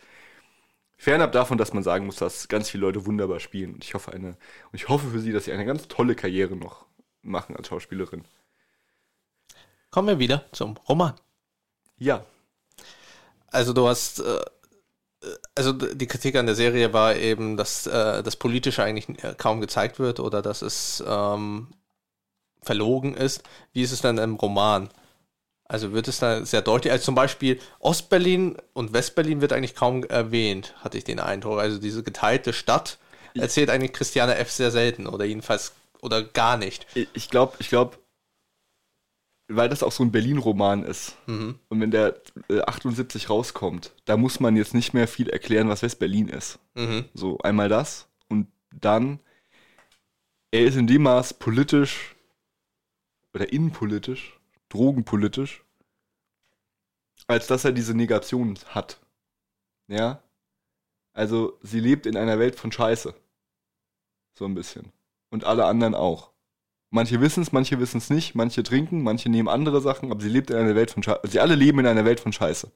[0.96, 3.74] Fernab davon, dass man sagen muss, dass ganz viele Leute wunderbar spielen.
[3.74, 6.56] Und ich hoffe eine, und ich hoffe für sie, dass sie eine ganz tolle Karriere
[6.56, 6.86] noch
[7.22, 8.24] machen als Schauspielerin.
[9.90, 11.14] Kommen wir wieder zum Roman.
[11.98, 12.24] Ja.
[13.48, 14.40] Also du hast, äh,
[15.54, 19.60] also die Kritik an der Serie war eben, dass äh, das Politische eigentlich äh, kaum
[19.60, 21.68] gezeigt wird oder dass es ähm,
[22.62, 23.42] verlogen ist.
[23.72, 24.88] Wie ist es denn im Roman?
[25.66, 30.04] Also wird es da sehr deutlich, also zum Beispiel Ostberlin und Westberlin wird eigentlich kaum
[30.04, 31.58] erwähnt, hatte ich den Eindruck.
[31.58, 32.98] Also diese geteilte Stadt
[33.34, 34.50] erzählt eigentlich Christiane F.
[34.50, 35.72] sehr selten oder jedenfalls
[36.02, 36.86] oder gar nicht.
[37.14, 37.96] Ich glaube, ich glaube,
[39.48, 41.16] weil das auch so ein Berlin-Roman ist.
[41.26, 41.58] Mhm.
[41.68, 45.82] Und wenn der äh, 78 rauskommt, da muss man jetzt nicht mehr viel erklären, was
[45.82, 46.58] West-Berlin ist.
[46.74, 47.04] Mhm.
[47.14, 49.20] So, einmal das und dann,
[50.50, 52.14] er ist in dem Maß politisch
[53.34, 54.38] oder innenpolitisch,
[54.68, 55.64] drogenpolitisch,
[57.26, 59.00] als dass er diese Negation hat.
[59.88, 60.22] Ja?
[61.12, 63.14] Also, sie lebt in einer Welt von Scheiße.
[64.34, 64.92] So ein bisschen.
[65.30, 66.33] Und alle anderen auch.
[66.94, 70.28] Manche wissen es, manche wissen es nicht, manche trinken, manche nehmen andere Sachen, aber sie
[70.28, 71.22] lebt in einer Welt von Scheiße.
[71.24, 72.70] Sie alle leben in einer Welt von Scheiße.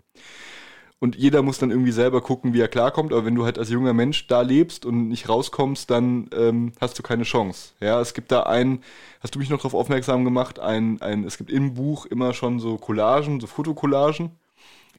[0.98, 3.12] Und jeder muss dann irgendwie selber gucken, wie er klarkommt.
[3.12, 6.98] Aber wenn du halt als junger Mensch da lebst und nicht rauskommst, dann ähm, hast
[6.98, 7.74] du keine Chance.
[7.78, 8.82] Ja, es gibt da ein,
[9.20, 12.58] hast du mich noch darauf aufmerksam gemacht, ein, ein, es gibt im Buch immer schon
[12.58, 14.32] so Collagen, so Fotocollagen,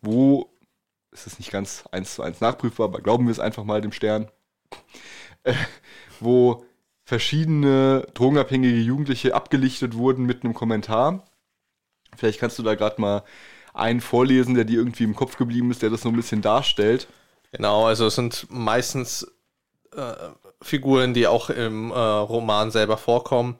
[0.02, 0.50] wo,
[1.12, 3.92] es ist nicht ganz eins zu eins nachprüfbar, aber glauben wir es einfach mal dem
[3.92, 4.30] Stern,
[5.44, 5.56] äh,
[6.22, 6.64] wo
[7.10, 11.24] verschiedene drogenabhängige Jugendliche abgelichtet wurden mit einem Kommentar.
[12.16, 13.24] Vielleicht kannst du da gerade mal
[13.74, 17.08] einen vorlesen, der dir irgendwie im Kopf geblieben ist, der das so ein bisschen darstellt.
[17.52, 19.26] Genau, also es sind meistens
[19.96, 20.14] äh,
[20.62, 23.58] Figuren, die auch im äh, Roman selber vorkommen.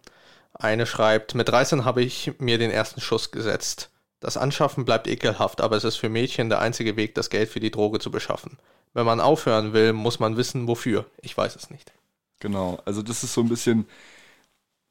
[0.54, 3.90] Eine schreibt, mit 13 habe ich mir den ersten Schuss gesetzt.
[4.20, 7.60] Das Anschaffen bleibt ekelhaft, aber es ist für Mädchen der einzige Weg, das Geld für
[7.60, 8.60] die Droge zu beschaffen.
[8.94, 11.06] Wenn man aufhören will, muss man wissen, wofür.
[11.22, 11.92] Ich weiß es nicht.
[12.40, 13.86] Genau, also das ist so ein bisschen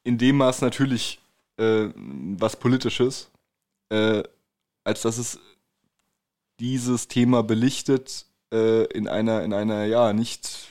[0.05, 1.21] in dem Maß natürlich
[1.57, 3.31] äh, was Politisches,
[3.91, 4.23] äh,
[4.85, 5.39] als dass es
[6.61, 10.69] dieses Thema belichtet äh, in einer, in einer, ja, nicht,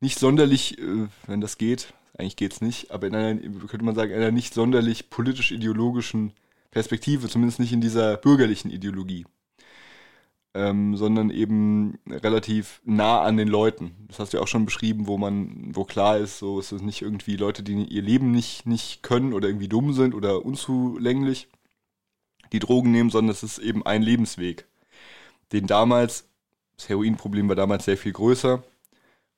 [0.00, 3.94] nicht sonderlich, äh, wenn das geht, eigentlich geht es nicht, aber in einer, könnte man
[3.94, 6.32] sagen, einer nicht sonderlich politisch-ideologischen
[6.70, 9.26] Perspektive, zumindest nicht in dieser bürgerlichen Ideologie
[10.54, 13.92] ähm, sondern eben relativ nah an den Leuten.
[14.08, 17.02] Das hast du ja auch schon beschrieben, wo man, wo klar ist, so ist nicht
[17.02, 21.48] irgendwie Leute, die ihr Leben nicht, nicht können oder irgendwie dumm sind oder unzulänglich,
[22.52, 24.66] die Drogen nehmen, sondern es ist eben ein Lebensweg.
[25.52, 26.28] Den damals,
[26.76, 28.62] das Heroinproblem war damals sehr viel größer.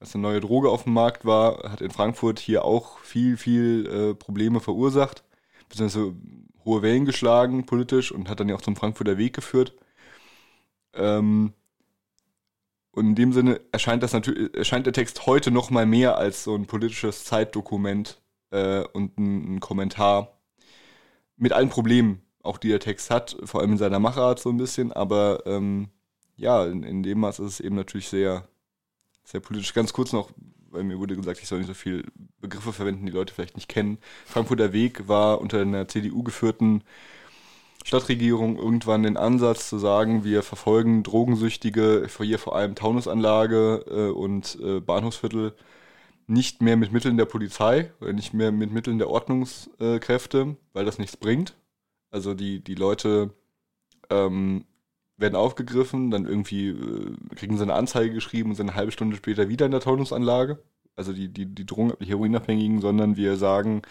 [0.01, 3.87] Als eine neue Droge auf dem Markt war, hat in Frankfurt hier auch viel, viel
[3.87, 5.25] äh, Probleme verursacht,
[5.69, 6.15] beziehungsweise
[6.65, 9.75] hohe Wellen geschlagen politisch und hat dann ja auch zum Frankfurter Weg geführt.
[10.95, 11.53] Ähm,
[12.93, 16.45] und in dem Sinne erscheint das natürlich, erscheint der Text heute noch mal mehr als
[16.45, 18.21] so ein politisches Zeitdokument
[18.51, 20.39] äh, und ein, ein, Kommentar
[21.37, 24.59] mit allen Problemen, auch die der Text hat, vor allem in seiner Machart so ein
[24.59, 25.89] bisschen, aber ähm,
[26.37, 28.47] ja, in, in, dem Maß ist es eben natürlich sehr,
[29.25, 29.73] sehr politisch.
[29.73, 30.31] Ganz kurz noch,
[30.71, 32.05] weil mir wurde gesagt, ich soll nicht so viel
[32.41, 33.99] Begriffe verwenden, die Leute vielleicht nicht kennen.
[34.27, 36.83] Frankfurter Weg war unter einer CDU geführten
[37.85, 44.59] Stadtregierung irgendwann den Ansatz zu sagen, wir verfolgen Drogensüchtige, hier vor allem Taunusanlage äh, und
[44.63, 45.55] äh, Bahnhofsviertel,
[46.27, 50.99] nicht mehr mit Mitteln der Polizei oder nicht mehr mit Mitteln der Ordnungskräfte, weil das
[50.99, 51.55] nichts bringt.
[52.11, 53.31] Also die, die Leute
[54.11, 54.65] ähm,
[55.17, 59.17] werden aufgegriffen, dann irgendwie äh, kriegen sie eine Anzeige geschrieben und sind eine halbe Stunde
[59.17, 60.59] später wieder in der Taunusanlage.
[60.95, 63.83] Also die, die, die Drogen, die Heroinabhängigen, sondern wir sagen,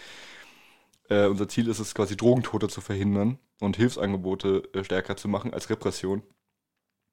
[1.12, 5.52] äh, unser Ziel ist es quasi Drogentote zu verhindern und Hilfsangebote äh, stärker zu machen
[5.52, 6.22] als Repression.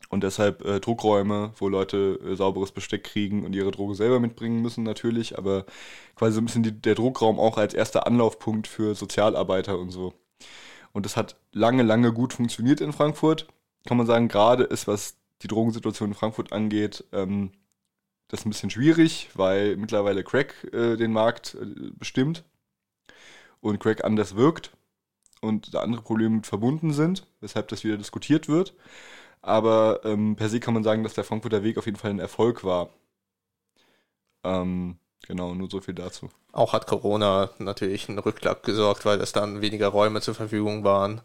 [0.08, 4.62] Und deshalb äh, Druckräume, wo Leute äh, sauberes Besteck kriegen und ihre Droge selber mitbringen
[4.62, 5.66] müssen natürlich, aber
[6.16, 10.14] quasi so ein bisschen die, der Druckraum auch als erster Anlaufpunkt für Sozialarbeiter und so.
[10.94, 13.48] Und das hat lange, lange gut funktioniert in Frankfurt.
[13.86, 17.52] Kann man sagen, gerade ist, was die Drogensituation in Frankfurt angeht, ähm,
[18.30, 22.44] das ein bisschen schwierig, weil mittlerweile Crack äh, den Markt äh, bestimmt
[23.62, 24.72] und Crack anders wirkt
[25.42, 28.74] und da andere Probleme mit verbunden sind, weshalb das wieder diskutiert wird.
[29.42, 32.20] Aber ähm, per se kann man sagen, dass der Frankfurter Weg auf jeden Fall ein
[32.20, 32.90] Erfolg war.
[34.44, 34.98] Ähm,
[35.28, 36.30] genau, nur so viel dazu.
[36.52, 41.22] Auch hat Corona natürlich einen Rückschlag gesorgt, weil es dann weniger Räume zur Verfügung waren.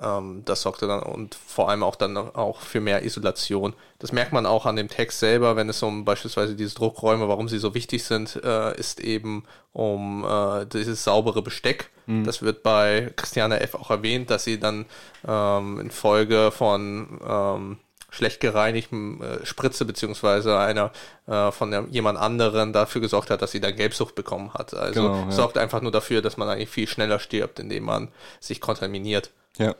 [0.00, 3.74] Ähm, das sorgte dann und vor allem auch dann auch für mehr Isolation.
[4.00, 7.48] Das merkt man auch an dem Text selber, wenn es um beispielsweise diese Druckräume, warum
[7.48, 11.90] sie so wichtig sind, äh, ist eben um äh, dieses saubere Besteck.
[12.06, 12.24] Mhm.
[12.24, 13.74] Das wird bei Christiane F.
[13.76, 14.86] auch erwähnt, dass sie dann
[15.26, 17.78] ähm, in Folge von ähm,
[18.10, 20.92] schlecht gereinigten äh, Spritze beziehungsweise einer
[21.26, 24.72] äh, von der, jemand anderen dafür gesorgt hat, dass sie dann Gelbsucht bekommen hat.
[24.74, 25.30] Also genau, ja.
[25.30, 28.08] sorgt einfach nur dafür, dass man eigentlich viel schneller stirbt, indem man
[28.40, 29.30] sich kontaminiert.
[29.58, 29.74] Ja.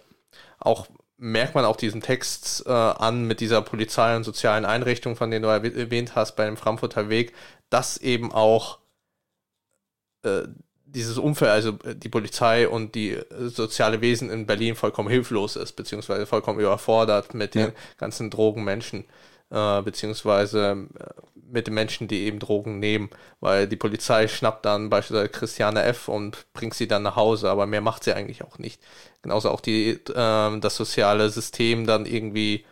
[0.59, 5.31] Auch merkt man auch diesen Text äh, an mit dieser Polizei und sozialen Einrichtung, von
[5.31, 7.33] denen du erwähnt hast, bei dem Frankfurter Weg,
[7.71, 8.79] dass eben auch
[10.23, 10.43] äh,
[10.87, 16.27] dieses Umfeld, also die Polizei und die soziale Wesen in Berlin vollkommen hilflos ist, beziehungsweise
[16.27, 17.67] vollkommen überfordert mit ja.
[17.67, 19.05] den ganzen Drogenmenschen,
[19.55, 24.91] äh, beziehungsweise äh, mit den Menschen, die eben Drogen nehmen, weil die Polizei schnappt dann
[24.91, 26.09] beispielsweise Christiane F.
[26.09, 28.83] und bringt sie dann nach Hause, aber mehr macht sie eigentlich auch nicht.
[29.23, 32.65] Genauso auch die, äh, das soziale System dann irgendwie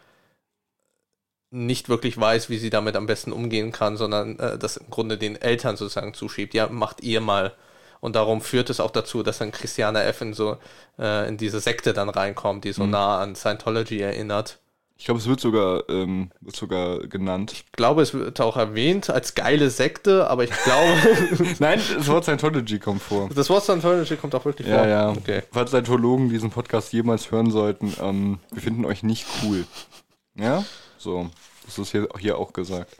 [1.51, 5.18] nicht wirklich weiß, wie sie damit am besten umgehen kann, sondern äh, das im Grunde
[5.18, 6.55] den Eltern sozusagen zuschiebt.
[6.55, 7.55] Ja, macht ihr mal.
[8.01, 10.22] Und darum führt es auch dazu, dass dann Christiane F.
[10.22, 10.57] in so
[10.99, 12.91] äh, in diese Sekte dann reinkommt, die so mhm.
[12.91, 14.62] nah an Scientology erinnert.
[14.97, 17.53] Ich glaube, es wird sogar, ähm, wird sogar genannt.
[17.53, 21.55] Ich glaube, es wird auch erwähnt als geile Sekte, aber ich glaube.
[21.59, 23.28] Nein, das Wort Scientology kommt vor.
[23.34, 24.86] Das Wort Scientology kommt auch wirklich ja, vor.
[24.86, 25.11] Ja, ja.
[25.11, 25.43] Okay.
[25.51, 29.64] Falls Scientologen diesen Podcast jemals hören sollten, ähm, wir finden euch nicht cool.
[30.36, 30.64] Ja?
[30.99, 31.30] So.
[31.64, 32.97] Das ist hier, hier auch gesagt.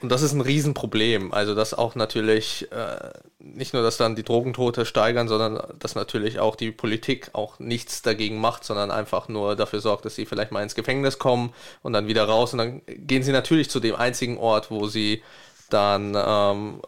[0.00, 1.32] Und das ist ein Riesenproblem.
[1.32, 6.38] Also, dass auch natürlich äh, nicht nur, dass dann die Drogentote steigern, sondern dass natürlich
[6.38, 10.52] auch die Politik auch nichts dagegen macht, sondern einfach nur dafür sorgt, dass sie vielleicht
[10.52, 12.52] mal ins Gefängnis kommen und dann wieder raus.
[12.52, 15.22] Und dann gehen sie natürlich zu dem einzigen Ort, wo sie
[15.68, 16.80] dann, ähm,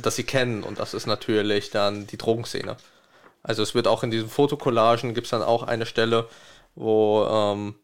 [0.00, 0.62] dass sie kennen.
[0.62, 2.76] Und das ist natürlich dann die Drogenszene.
[3.42, 6.26] Also, es wird auch in diesen Fotokollagen, gibt es dann auch eine Stelle,
[6.74, 7.26] wo.
[7.28, 7.74] Ähm,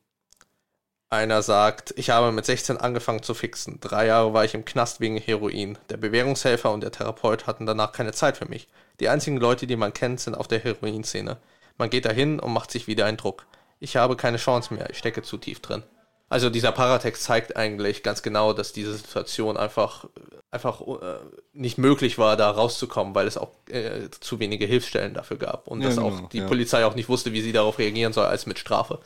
[1.11, 3.78] einer sagt, ich habe mit 16 angefangen zu fixen.
[3.80, 5.76] Drei Jahre war ich im Knast wegen Heroin.
[5.90, 8.68] Der Bewährungshelfer und der Therapeut hatten danach keine Zeit für mich.
[9.00, 11.36] Die einzigen Leute, die man kennt, sind auf der Heroinszene.
[11.78, 13.46] Man geht dahin und macht sich wieder einen Druck.
[13.80, 15.82] Ich habe keine Chance mehr, ich stecke zu tief drin.
[16.28, 20.04] Also dieser Paratext zeigt eigentlich ganz genau, dass diese Situation einfach,
[20.52, 21.16] einfach äh,
[21.54, 25.80] nicht möglich war, da rauszukommen, weil es auch äh, zu wenige Hilfsstellen dafür gab und
[25.80, 26.46] ja, dass auch genau, die ja.
[26.46, 29.00] Polizei auch nicht wusste, wie sie darauf reagieren soll, als mit Strafe.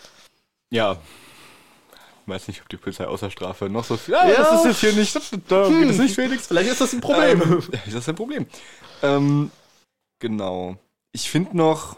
[0.69, 0.99] Ja,
[2.27, 4.15] weiß nicht, ob die Polizei außer Strafe noch so viel.
[4.15, 5.15] Ah, ja, das ist jetzt hier nicht.
[5.51, 6.47] Da geht es nicht, Felix.
[6.47, 7.43] Vielleicht ist das ein Problem.
[7.43, 8.47] Ähm, ist das ein Problem?
[9.03, 9.51] Ähm,
[10.19, 10.77] genau.
[11.13, 11.97] Ich finde noch,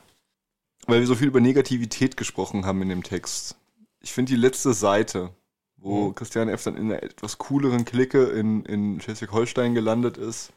[0.87, 3.57] weil wir so viel über Negativität gesprochen haben in dem Text,
[4.01, 5.31] ich finde die letzte Seite,
[5.77, 6.15] wo mhm.
[6.15, 6.63] Christian F.
[6.65, 10.53] dann in einer etwas cooleren Clique in, in Schleswig-Holstein gelandet ist.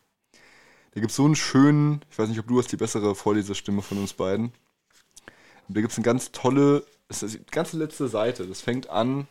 [0.91, 3.81] Da gibt es so einen schönen, ich weiß nicht, ob du hast die bessere Vorlesestimme
[3.81, 4.51] von uns beiden.
[5.67, 8.47] Da gibt es eine ganz tolle, das ist die ganze letzte Seite.
[8.47, 9.27] Das fängt an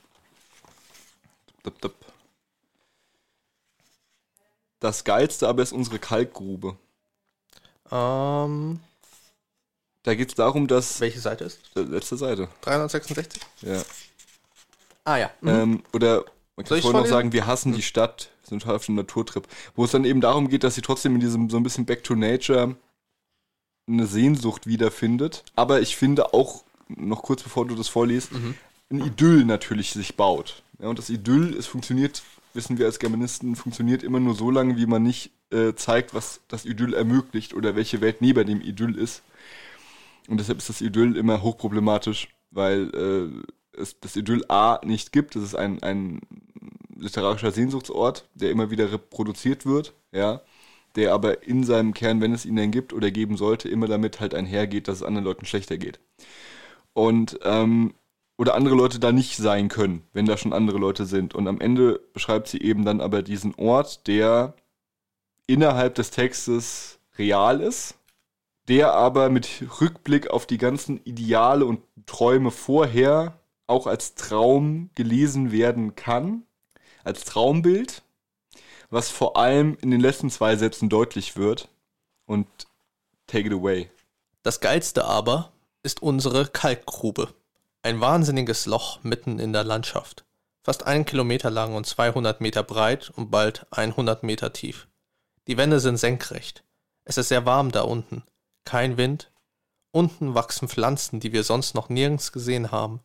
[4.80, 6.76] das Geilste aber ist unsere Kalkgrube.
[7.90, 8.80] Ähm.
[10.04, 11.00] Da geht es darum, dass.
[11.00, 11.60] Welche Seite ist?
[11.76, 12.48] Äh, letzte Seite.
[12.62, 13.42] 366?
[13.62, 13.82] Ja.
[15.04, 15.30] Ah ja.
[15.40, 15.48] Mhm.
[15.48, 16.24] Ähm, oder
[16.56, 17.76] man kann vorher noch sagen, wir hassen mhm.
[17.76, 19.46] die Stadt, sind auf einem Naturtrip.
[19.74, 22.04] Wo es dann eben darum geht, dass sie trotzdem in diesem so ein bisschen Back
[22.04, 22.76] to Nature
[23.86, 25.44] eine Sehnsucht wiederfindet.
[25.56, 28.54] Aber ich finde auch, noch kurz bevor du das vorliest, mhm.
[28.90, 30.62] ein Idyll natürlich sich baut.
[30.80, 32.22] Ja, und das Idyll, es funktioniert,
[32.54, 36.40] wissen wir als Germanisten, funktioniert immer nur so lange, wie man nicht äh, zeigt, was
[36.48, 39.22] das Idyll ermöglicht oder welche Welt neben dem Idyll ist.
[40.28, 45.36] Und deshalb ist das Idyll immer hochproblematisch, weil äh, es das Idyll A nicht gibt.
[45.36, 46.20] Es ist ein, ein
[46.96, 50.42] literarischer Sehnsuchtsort, der immer wieder reproduziert wird, ja,
[50.96, 54.20] der aber in seinem Kern, wenn es ihn denn gibt oder geben sollte, immer damit
[54.20, 55.98] halt einhergeht, dass es anderen Leuten schlechter geht.
[56.92, 57.94] Und ähm,
[58.39, 61.34] oder andere Leute da nicht sein können, wenn da schon andere Leute sind.
[61.34, 64.55] Und am Ende beschreibt sie eben dann aber diesen Ort, der
[65.47, 67.97] innerhalb des Textes real ist,
[68.68, 75.51] der aber mit Rückblick auf die ganzen Ideale und Träume vorher auch als Traum gelesen
[75.51, 76.45] werden kann,
[77.03, 78.03] als Traumbild,
[78.89, 81.68] was vor allem in den letzten zwei Sätzen deutlich wird.
[82.24, 82.47] Und
[83.26, 83.91] take it away.
[84.43, 85.51] Das Geilste aber
[85.82, 87.34] ist unsere Kalkgrube.
[87.82, 90.24] Ein wahnsinniges Loch mitten in der Landschaft,
[90.62, 94.88] fast einen Kilometer lang und 200 Meter breit und bald 100 Meter tief.
[95.46, 96.64] Die Wände sind senkrecht.
[97.04, 98.24] Es ist sehr warm da unten.
[98.64, 99.30] Kein Wind.
[99.92, 103.00] Unten wachsen Pflanzen, die wir sonst noch nirgends gesehen haben.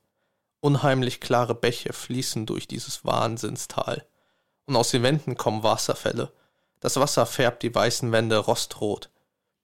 [0.59, 4.05] Unheimlich klare Bäche fließen durch dieses Wahnsinnstal.
[4.65, 6.33] Und aus den Wänden kommen Wasserfälle.
[6.79, 9.09] Das Wasser färbt die weißen Wände rostrot.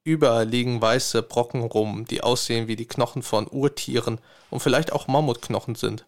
[0.03, 4.19] Überall liegen weiße Brocken rum, die aussehen wie die Knochen von Urtieren
[4.49, 6.05] und vielleicht auch Mammutknochen sind.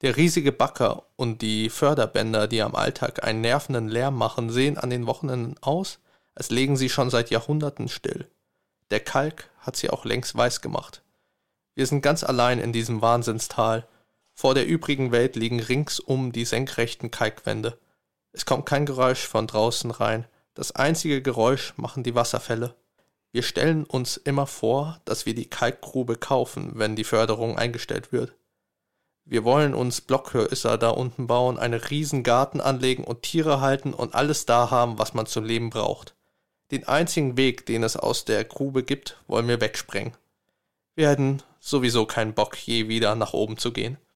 [0.00, 4.90] Der riesige Backer und die Förderbänder, die am Alltag einen nervenden Lärm machen, sehen an
[4.90, 5.98] den Wochenenden aus,
[6.34, 8.28] als legen sie schon seit Jahrhunderten still.
[8.90, 11.02] Der Kalk hat sie auch längst weiß gemacht.
[11.74, 13.86] Wir sind ganz allein in diesem Wahnsinnstal.
[14.34, 17.78] Vor der übrigen Welt liegen ringsum die senkrechten Kalkwände.
[18.32, 20.26] Es kommt kein Geräusch von draußen rein.
[20.54, 22.76] Das einzige Geräusch machen die Wasserfälle.
[23.38, 28.32] Wir stellen uns immer vor, dass wir die Kalkgrube kaufen, wenn die Förderung eingestellt wird.
[29.24, 34.16] Wir wollen uns Blockhäuser da unten bauen, einen riesen Garten anlegen und Tiere halten und
[34.16, 36.16] alles da haben, was man zum Leben braucht.
[36.72, 40.16] Den einzigen Weg, den es aus der Grube gibt, wollen wir wegsprengen.
[40.96, 43.98] Wir hätten sowieso keinen Bock, je wieder nach oben zu gehen.